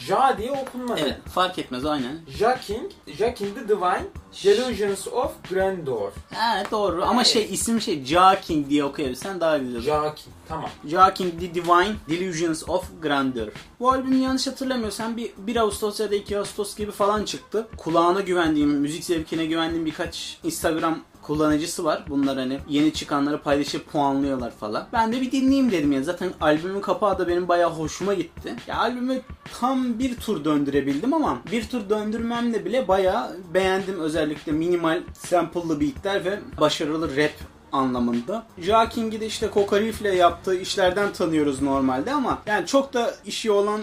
Ja 0.06 0.38
diye 0.38 0.52
okunmadı. 0.52 1.00
Evet 1.02 1.16
fark 1.34 1.58
etmez 1.58 1.84
aynen. 1.84 2.20
Ja 2.38 2.60
King, 2.60 2.92
Ja 3.18 3.34
King 3.34 3.54
the 3.58 3.68
Divine, 3.68 4.06
Delusions 4.44 5.08
of 5.08 5.32
Grandeur. 5.50 6.12
Ha 6.34 6.62
doğru 6.70 7.04
ama 7.04 7.24
şey 7.24 7.48
isim 7.54 7.80
şey 7.80 8.04
Ja 8.04 8.40
King 8.40 8.70
diye 8.70 8.84
okuyabilirsen 8.84 9.40
daha 9.40 9.58
güzel 9.58 9.76
olur. 9.76 9.84
Ja 9.84 10.14
King, 10.14 10.34
tamam. 10.48 10.70
Ja 10.86 11.14
King 11.14 11.40
The 11.40 11.54
Divine 11.54 11.94
Delusions 12.08 12.68
of 12.68 12.84
Grandeur. 13.02 13.48
Bu 13.80 13.92
albüm 13.92 14.22
yanlış 14.22 14.46
hatırlamıyorsam 14.46 15.16
bir 15.16 15.30
1 15.38 15.56
Ağustos 15.56 16.00
ya 16.00 16.10
da 16.10 16.14
2 16.14 16.38
Ağustos 16.38 16.76
gibi 16.76 16.90
falan 16.90 17.24
çıktı. 17.24 17.66
Kulağına 17.76 18.20
güvendiğim, 18.20 18.70
müzik 18.70 19.04
zevkine 19.04 19.46
güvendiğim 19.46 19.86
birkaç 19.86 20.38
Instagram 20.44 20.98
kullanıcısı 21.28 21.84
var. 21.84 22.04
Bunlar 22.08 22.36
hani 22.36 22.58
yeni 22.68 22.92
çıkanları 22.92 23.42
paylaşıp 23.42 23.92
puanlıyorlar 23.92 24.50
falan. 24.50 24.86
Ben 24.92 25.12
de 25.12 25.20
bir 25.20 25.32
dinleyeyim 25.32 25.70
dedim 25.70 25.92
ya. 25.92 26.02
Zaten 26.02 26.30
albümün 26.40 26.80
kapağı 26.80 27.18
da 27.18 27.28
benim 27.28 27.48
bayağı 27.48 27.70
hoşuma 27.70 28.14
gitti. 28.14 28.54
Ya 28.66 28.76
albümü 28.76 29.20
tam 29.60 29.98
bir 29.98 30.16
tur 30.16 30.44
döndürebildim 30.44 31.14
ama 31.14 31.38
bir 31.52 31.68
tur 31.68 31.90
döndürmemde 31.90 32.64
bile 32.64 32.88
bayağı 32.88 33.36
beğendim. 33.54 34.00
Özellikle 34.00 34.52
minimal 34.52 35.02
sample'lı 35.12 35.80
beatler 35.80 36.24
ve 36.24 36.38
başarılı 36.60 37.16
rap 37.16 37.32
anlamında. 37.72 38.46
Joaquin'i 38.58 39.20
de 39.20 39.26
işte 39.26 39.50
Coca 39.54 39.80
Reef'le 39.80 40.16
yaptığı 40.16 40.54
işlerden 40.60 41.12
tanıyoruz 41.12 41.62
normalde 41.62 42.12
ama 42.12 42.38
yani 42.46 42.66
çok 42.66 42.92
da 42.92 43.14
işi 43.26 43.50
olan 43.50 43.80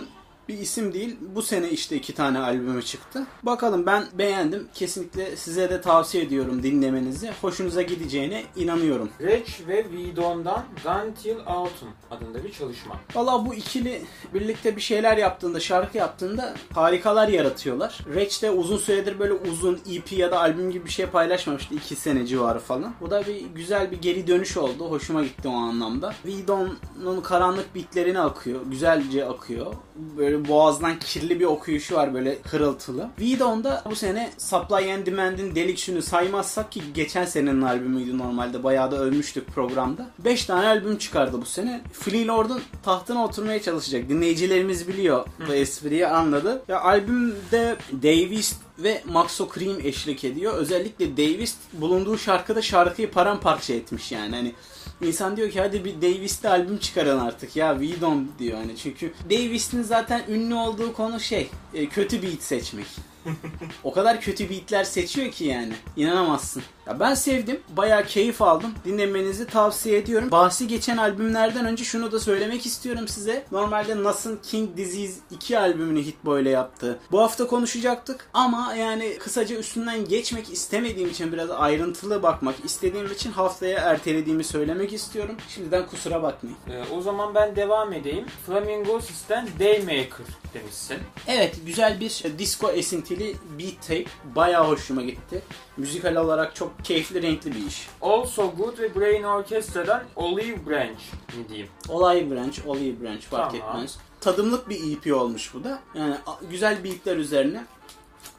bir 0.50 0.58
isim 0.58 0.94
değil. 0.94 1.18
Bu 1.36 1.42
sene 1.42 1.70
işte 1.70 1.96
iki 1.96 2.14
tane 2.14 2.40
albümü 2.40 2.84
çıktı. 2.84 3.28
Bakalım 3.44 3.86
ben 3.86 4.04
beğendim. 4.14 4.68
Kesinlikle 4.74 5.36
size 5.36 5.70
de 5.70 5.82
tavsiye 5.82 6.24
ediyorum 6.24 6.64
dinlemenizi. 6.64 7.32
Hoşunuza 7.42 7.82
gideceğine 7.82 8.44
inanıyorum. 8.56 9.10
Reg 9.22 9.48
ve 9.68 9.86
Vidon'dan 9.92 10.66
Gun 10.84 11.12
Till 11.24 11.38
Autumn 11.46 11.92
adında 12.12 12.44
bir 12.44 12.52
çalışma. 12.52 13.00
Valla 13.16 13.46
bu 13.46 13.54
ikili 13.54 14.02
birlikte 14.34 14.76
bir 14.76 14.82
şeyler 14.82 15.18
yaptığında, 15.18 15.60
şarkı 15.60 15.98
yaptığında 15.98 16.54
harikalar 16.74 17.28
yaratıyorlar. 17.28 18.00
Reç 18.16 18.44
de 18.44 18.52
uzun 18.52 18.78
süredir 18.78 19.20
böyle 19.20 19.34
uzun 19.34 19.80
EP 19.92 20.12
ya 20.12 20.32
da 20.32 20.40
albüm 20.40 20.72
gibi 20.72 20.86
bir 20.86 20.92
şey 20.92 21.06
paylaşmamıştı. 21.06 21.76
2 21.76 21.96
sene 21.96 22.28
civarı 22.28 22.60
falan. 22.60 22.94
Bu 23.02 23.12
da 23.12 23.26
bir 23.28 23.46
güzel 23.56 23.92
bir 23.92 24.02
geri 24.02 24.28
dönüş 24.28 24.58
oldu. 24.58 24.90
Hoşuma 24.90 25.24
gitti 25.24 25.48
o 25.48 25.54
anlamda. 25.54 26.14
Vidon'un 26.26 27.22
karanlık 27.22 27.76
beatlerine 27.76 28.20
akıyor. 28.20 28.62
Güzelce 28.66 29.26
akıyor. 29.26 29.74
Böyle 29.96 30.48
boğazdan 30.48 31.00
kirli 31.00 31.40
bir 31.40 31.46
okuyuşu 31.46 31.96
var 31.96 32.14
böyle 32.14 32.38
hırıltılı. 32.44 33.10
Vidon'da 33.20 33.84
bu 33.90 33.96
sene 33.96 34.30
Supply 34.38 34.94
and 34.94 35.06
Demand'in 35.06 35.56
Deliction'u 35.56 36.02
saymazsak 36.02 36.72
ki 36.72 36.82
geçen 36.94 37.26
senenin 37.26 37.62
albümüydü 37.62 38.18
normalde. 38.18 38.64
Bayağı 38.64 38.92
da 38.92 38.98
övmüştük 38.98 39.48
programda. 39.48 40.08
5 40.20 40.46
tane 40.46 40.68
albüm 40.68 40.98
çıkardı 40.98 41.42
bu 41.42 41.46
sene. 41.46 41.82
Flea 41.94 42.28
Lord'un 42.28 42.62
tahtına 42.84 43.26
oturmaya 43.26 43.62
çalışacak. 43.62 44.10
Dinleyicilerimiz 44.10 44.88
biliyor 44.88 45.26
bu 45.48 45.54
espriyi 45.54 46.08
anladı. 46.08 46.62
Ya 46.68 46.82
albümde 46.82 47.76
Davis 48.04 48.56
ve 48.80 49.04
Maxo 49.06 49.50
Cream 49.54 49.80
eşlik 49.84 50.24
ediyor. 50.24 50.54
Özellikle 50.54 51.18
Davis 51.18 51.56
bulunduğu 51.74 52.18
şarkıda 52.18 52.62
şarkıyı 52.62 53.12
paramparça 53.12 53.74
etmiş 53.74 54.12
yani. 54.12 54.36
Hani 54.36 54.54
İnsan 55.02 55.38
diyor 55.38 55.52
ki 55.52 55.60
hadi 55.60 55.86
bir 55.86 56.02
Davis'te 56.02 56.50
albüm 56.50 56.78
çıkarın 56.78 57.20
artık 57.20 57.56
ya 57.56 57.78
We 57.80 58.02
Don't 58.02 58.40
diyor 58.40 58.58
hani 58.58 58.78
çünkü 58.78 59.14
Davis'in 59.30 59.84
zaten 59.84 60.24
ünlü 60.30 60.54
olduğu 60.54 60.94
konu 60.94 61.20
şey 61.20 61.50
e, 61.74 61.90
kötü 61.90 62.24
beat 62.24 62.42
seçmek. 62.42 62.88
o 63.84 63.94
kadar 63.94 64.22
kötü 64.22 64.50
beatler 64.50 64.84
seçiyor 64.84 65.32
ki 65.32 65.46
yani 65.46 65.74
inanamazsın. 65.98 66.64
Ya 66.88 67.00
ben 67.00 67.14
sevdim. 67.14 67.60
Bayağı 67.78 68.06
keyif 68.06 68.42
aldım. 68.42 68.74
Dinlemenizi 68.86 69.48
tavsiye 69.48 69.98
ediyorum. 69.98 70.32
Bahsi 70.32 70.68
geçen 70.68 70.98
albümlerden 70.98 71.66
önce 71.66 71.84
şunu 71.84 72.12
da 72.12 72.20
söylemek 72.20 72.66
istiyorum 72.66 73.08
size. 73.08 73.46
Normalde 73.52 74.04
Nas'ın 74.04 74.40
King 74.44 74.78
Disease 74.78 75.14
2 75.32 75.60
albümünü 75.60 76.02
Hit 76.02 76.26
Boy'la 76.26 76.50
yaptı. 76.50 77.00
Bu 77.12 77.22
hafta 77.22 77.48
konuşacaktık 77.48 78.30
ama 78.34 78.76
yani 78.76 79.18
kısaca 79.20 79.56
üstünden 79.56 80.06
geçmek 80.08 80.52
istemediğim 80.54 81.10
için 81.10 81.32
biraz 81.34 81.52
ayrıntılı 81.52 82.24
bakmak 82.24 82.56
istediğim 82.66 83.12
için 83.12 83.32
haftaya 83.32 83.80
ertelediğimi 83.80 84.44
söylemek 84.44 84.94
istiyorum. 84.94 85.36
Şimdiden 85.50 85.86
kusura 85.86 86.24
bakmayın. 86.24 86.58
Ee, 86.70 86.94
o 86.98 87.02
zaman 87.02 87.36
ben 87.36 87.56
devam 87.56 87.94
edeyim. 87.94 88.26
Flamingo 88.46 89.02
System 89.02 89.48
Daymaker 89.60 90.26
demişsin. 90.54 90.98
Evet 91.28 91.56
güzel 91.66 92.00
bir 92.00 92.24
disco 92.40 92.72
esintili 92.72 93.36
beat 93.60 93.82
tape. 93.82 94.06
Bayağı 94.36 94.68
hoşuma 94.68 95.02
gitti. 95.02 95.42
Müzikal 95.78 96.16
olarak 96.16 96.56
çok 96.56 96.75
keyifli 96.84 97.22
renkli 97.22 97.52
bir 97.56 97.66
iş. 97.68 97.88
Also 98.02 98.52
Good 98.58 98.78
ve 98.80 98.96
Brain 98.96 99.24
Orchestra'dan 99.24 100.04
Olive 100.16 100.66
Branch 100.70 101.00
mi 101.38 101.50
diyeyim. 101.50 101.68
Olay 101.90 102.32
Branch, 102.32 102.60
Olive 102.68 103.02
Branch 103.02 103.22
fark 103.22 103.52
Tamam. 103.52 103.76
etmez. 103.76 103.98
Tadımlık 104.22 104.70
bir 104.70 104.98
EP 104.98 105.14
olmuş 105.16 105.54
bu 105.54 105.64
da. 105.64 105.80
Yani 105.96 106.16
güzel 106.50 106.84
beatler 106.84 107.18
üzerine 107.18 107.66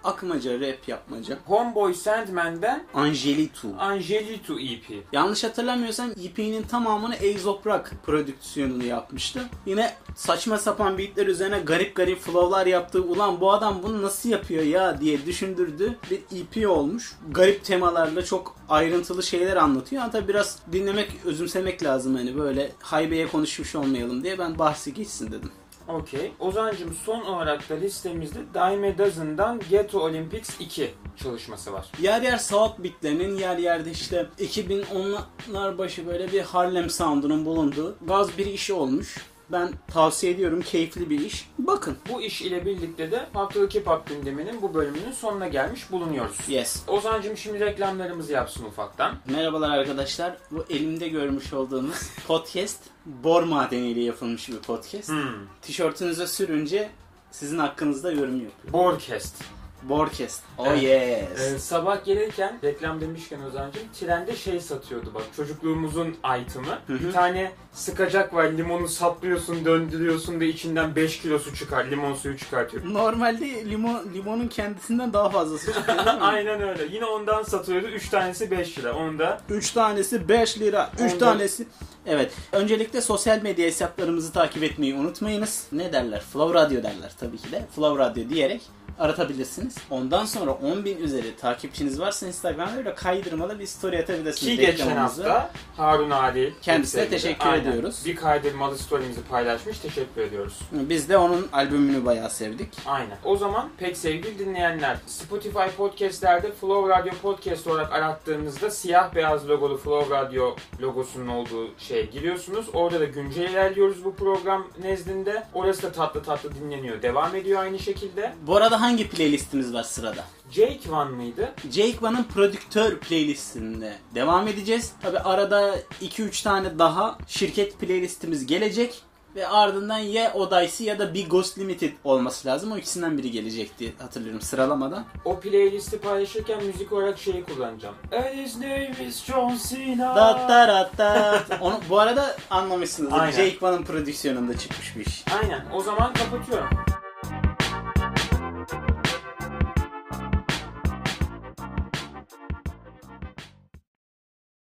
akmaca, 0.07 0.61
rap 0.61 0.89
yapmaca. 0.89 1.39
Homeboy 1.47 1.95
Sandman'den 1.95 2.85
Angelitu. 2.95 3.69
Angelitu 3.79 4.61
EP. 4.61 5.05
Yanlış 5.13 5.45
hatırlamıyorsam 5.45 6.11
EP'nin 6.11 6.63
tamamını 6.63 7.15
Aesop 7.15 7.67
Rock 7.67 7.91
prodüksiyonunu 8.07 8.85
yapmıştı. 8.85 9.41
Yine 9.67 9.95
saçma 10.17 10.59
sapan 10.59 10.99
beatler 10.99 11.27
üzerine 11.27 11.59
garip 11.59 11.95
garip 11.95 12.21
flow'lar 12.21 12.67
yaptığı 12.67 13.03
ulan 13.03 13.41
bu 13.41 13.53
adam 13.53 13.83
bunu 13.83 14.03
nasıl 14.03 14.29
yapıyor 14.29 14.63
ya 14.63 15.01
diye 15.01 15.27
düşündürdü 15.27 15.99
bir 16.11 16.21
EP 16.39 16.71
olmuş. 16.71 17.13
Garip 17.31 17.65
temalarla 17.65 18.25
çok 18.25 18.57
ayrıntılı 18.69 19.23
şeyler 19.23 19.57
anlatıyor. 19.57 20.03
Hatta 20.03 20.29
biraz 20.29 20.59
dinlemek, 20.73 21.11
özümsemek 21.25 21.83
lazım 21.83 22.15
hani 22.15 22.37
böyle 22.37 22.73
haybeye 22.81 23.29
konuşmuş 23.29 23.75
olmayalım 23.75 24.25
diye 24.25 24.39
ben 24.39 24.59
bahsi 24.59 24.95
geçsin 24.95 25.33
dedim. 25.33 25.51
Okey. 25.89 26.33
Ozan'cım 26.41 26.95
son 27.05 27.21
olarak 27.21 27.71
da 27.71 27.75
listemizde 27.75 28.39
Dime 28.55 28.99
Dozen'dan 28.99 29.61
Ghetto 29.71 30.01
Olympics 30.01 30.61
2 30.61 30.95
çalışması 31.17 31.73
var. 31.73 31.87
Yer 32.01 32.23
yer 32.23 32.39
South 32.39 32.79
Beat'lerinin 32.79 33.37
yer 33.39 33.59
yerde 33.59 33.91
işte 33.91 34.27
2010'lar 34.39 35.79
başı 35.79 36.07
böyle 36.07 36.33
bir 36.33 36.41
Harlem 36.41 36.91
Sound'unun 36.91 37.45
bulunduğu 37.45 37.97
gaz 38.07 38.39
bir 38.39 38.47
işi 38.47 38.73
olmuş. 38.73 39.17
Ben 39.53 39.73
tavsiye 39.89 40.33
ediyorum. 40.33 40.63
Keyifli 40.63 41.11
bir 41.11 41.21
iş. 41.21 41.51
Bakın. 41.59 41.97
Bu 42.13 42.23
iş 42.23 42.43
ile 42.43 42.67
birlikte 42.67 43.11
de 43.11 43.27
Haftalık 43.33 43.75
Hip 43.75 43.87
Hop 43.87 44.07
gündeminin 44.07 44.63
bu 44.63 44.75
bölümünün 44.75 45.13
sonuna 45.13 45.49
gelmiş 45.49 45.91
bulunuyoruz. 45.93 46.37
Yes. 46.49 46.83
Ozan'cım 46.89 47.37
şimdi 47.37 47.61
reklamlarımızı 47.61 48.33
yapsın 48.33 48.65
ufaktan. 48.65 49.15
Merhabalar 49.27 49.79
arkadaşlar. 49.79 50.37
Bu 50.51 50.65
elimde 50.71 51.09
görmüş 51.09 51.53
olduğunuz 51.53 52.11
podcast 52.27 52.79
bor 53.07 53.43
madeniyle 53.43 54.01
yapılmış 54.01 54.49
bir 54.49 54.59
podcast. 54.59 55.09
Hmm. 55.09 55.47
Tişörtünüze 55.63 56.27
sürünce 56.27 56.91
sizin 57.31 57.59
hakkınızda 57.59 58.13
yorum 58.13 58.35
yapıyor. 58.35 58.73
Borcast. 58.73 59.35
Borcast. 59.83 60.43
Oh 60.59 60.67
Evet. 60.67 60.83
yes. 60.83 61.41
Ee, 61.41 61.59
sabah 61.59 62.05
gelirken 62.05 62.59
reklam 62.65 63.01
demişken 63.01 63.41
Ozan'cım 63.43 63.83
trende 64.01 64.37
şey 64.37 64.61
satıyordu 64.61 65.11
bak 65.15 65.23
çocukluğumuzun 65.37 66.17
item'ı. 66.41 66.79
Hı 66.87 66.93
hı. 66.93 67.01
Bir 67.01 67.13
tane 67.13 67.53
sıkacak 67.77 68.35
var 68.35 68.45
limonu 68.45 68.89
saplıyorsun 68.89 69.65
döndürüyorsun 69.65 70.41
da 70.41 70.45
içinden 70.45 70.97
5 70.97 71.21
kilosu 71.23 71.55
çıkar 71.55 71.85
limon 71.85 72.15
suyu 72.15 72.39
çıkartıyor. 72.39 72.85
Normalde 72.95 73.71
limon 73.71 74.03
limonun 74.15 74.49
kendisinden 74.49 75.13
daha 75.13 75.31
fazlası 75.31 75.73
çıkıyor 75.73 75.99
değil 76.07 76.17
mi? 76.17 76.23
Aynen 76.25 76.63
öyle. 76.63 76.85
Yine 76.93 77.05
ondan 77.05 77.43
satıyordu. 77.43 77.87
3 77.87 78.09
tanesi 78.09 78.51
5 78.51 78.79
lira. 78.79 78.95
Onu 78.95 79.19
da 79.19 79.41
3 79.51 79.71
tanesi 79.71 80.29
5 80.29 80.59
lira. 80.61 80.91
3 80.95 81.01
Ondan- 81.01 81.19
tanesi. 81.19 81.67
Evet. 82.07 82.33
Öncelikle 82.53 83.01
sosyal 83.01 83.43
medya 83.43 83.67
hesaplarımızı 83.67 84.33
takip 84.33 84.63
etmeyi 84.63 84.95
unutmayınız. 84.95 85.67
Ne 85.73 85.93
derler? 85.93 86.21
Flow 86.33 86.61
Radio 86.61 86.83
derler 86.83 87.13
tabii 87.21 87.37
ki 87.37 87.53
de. 87.53 87.63
Flow 87.77 88.05
Radio 88.05 88.29
diyerek 88.29 88.63
aratabilirsiniz. 88.99 89.75
Ondan 89.91 90.25
sonra 90.25 90.51
10.000 90.51 90.99
üzeri 90.99 91.37
takipçiniz 91.37 92.01
varsa 92.01 92.27
Instagram'da 92.27 92.77
böyle 92.77 92.95
kaydırmalı 92.95 93.59
bir 93.59 93.67
story 93.67 93.99
atabilirsiniz. 93.99 94.57
ki 94.57 94.67
geçen 94.67 94.97
hafta 94.97 95.51
Harun 95.77 96.11
Adil 96.11 96.51
Kendisine 96.63 97.09
teşekkür 97.09 97.47
Aynen. 97.47 97.65
Ediyoruz. 97.71 98.03
Bir 98.07 98.17
kaydırmalı 98.17 98.79
story'mizi 98.79 99.23
paylaşmış. 99.23 99.79
Teşekkür 99.79 100.21
ediyoruz. 100.21 100.59
Biz 100.73 101.09
de 101.09 101.19
onun 101.19 101.49
albümünü 101.53 102.05
bayağı 102.05 102.31
sevdik. 102.31 102.69
Aynen. 102.87 103.17
O 103.25 103.37
zaman 103.37 103.69
pek 103.79 103.97
sevgili 103.97 104.39
dinleyenler 104.39 104.97
Spotify 105.07 105.67
podcastlerde 105.77 106.53
Flow 106.53 106.95
Radio 106.97 107.13
Podcast 107.23 107.67
olarak 107.67 107.93
arattığınızda 107.93 108.71
siyah 108.71 109.15
beyaz 109.15 109.49
logolu 109.49 109.77
Flow 109.77 110.17
Radio 110.17 110.57
logosunun 110.81 111.29
olduğu 111.29 111.79
şeye 111.79 112.03
giriyorsunuz. 112.05 112.67
Orada 112.73 113.01
da 113.01 113.05
güncel 113.05 113.51
ilerliyoruz 113.51 114.05
bu 114.05 114.15
program 114.15 114.67
nezdinde. 114.83 115.47
Orası 115.55 115.83
da 115.83 115.93
tatlı 115.93 116.23
tatlı 116.23 116.55
dinleniyor. 116.55 117.03
Devam 117.03 117.37
ediyor 117.37 117.61
aynı 117.61 117.79
şekilde. 117.79 118.33
Bu 118.47 118.57
arada 118.57 118.81
hangi 118.81 119.09
playlistimiz 119.09 119.75
var 119.75 119.83
sırada? 119.83 120.25
Jake 120.51 120.81
Van 120.91 121.13
mıydı? 121.13 121.55
Jake 121.71 121.97
Van'ın 122.03 122.25
prodüktör 122.25 122.99
playlistinde 122.99 123.97
devam 124.15 124.49
edeceğiz. 124.49 124.93
Tabi 125.03 125.19
arada 125.19 125.77
2-3 126.03 126.43
tane 126.45 126.79
daha 126.79 127.19
şirket 127.27 127.79
playlistimiz 127.79 128.47
gelecek. 128.47 129.03
Ve 129.37 129.49
ardından 129.49 129.99
ya 129.99 130.33
Odyssey 130.35 130.87
ya 130.87 130.99
da 130.99 131.15
Big 131.15 131.31
Ghost 131.31 131.59
Limited 131.59 131.93
olması 132.05 132.49
lazım. 132.49 132.73
O 132.73 132.77
ikisinden 132.77 133.19
biri 133.19 133.31
gelecekti 133.31 133.95
hatırlıyorum 133.99 134.41
sıralamadan. 134.41 135.05
O 135.25 135.41
playlisti 135.41 135.99
paylaşırken 135.99 136.65
müzik 136.65 136.93
olarak 136.93 137.19
şeyi 137.19 137.45
kullanacağım. 137.45 137.95
And 138.13 138.25
his 138.45 138.57
name 138.57 138.95
is 139.09 139.25
John 139.25 139.59
Cena. 139.69 140.17
Da 140.17 140.49
da 140.49 140.69
da 140.69 140.91
da. 140.99 141.43
Onu, 141.61 141.81
bu 141.91 141.99
arada 142.01 142.37
anlamışsınızdır. 142.51 143.19
Aynen. 143.19 143.33
Jake 143.33 143.57
Van'ın 143.63 143.85
prodüksiyonunda 143.85 144.59
çıkmış 144.59 144.97
bir 144.97 145.07
iş. 145.07 145.25
Aynen. 145.43 145.65
O 145.75 145.83
zaman 145.83 146.13
kapatıyorum. 146.15 146.69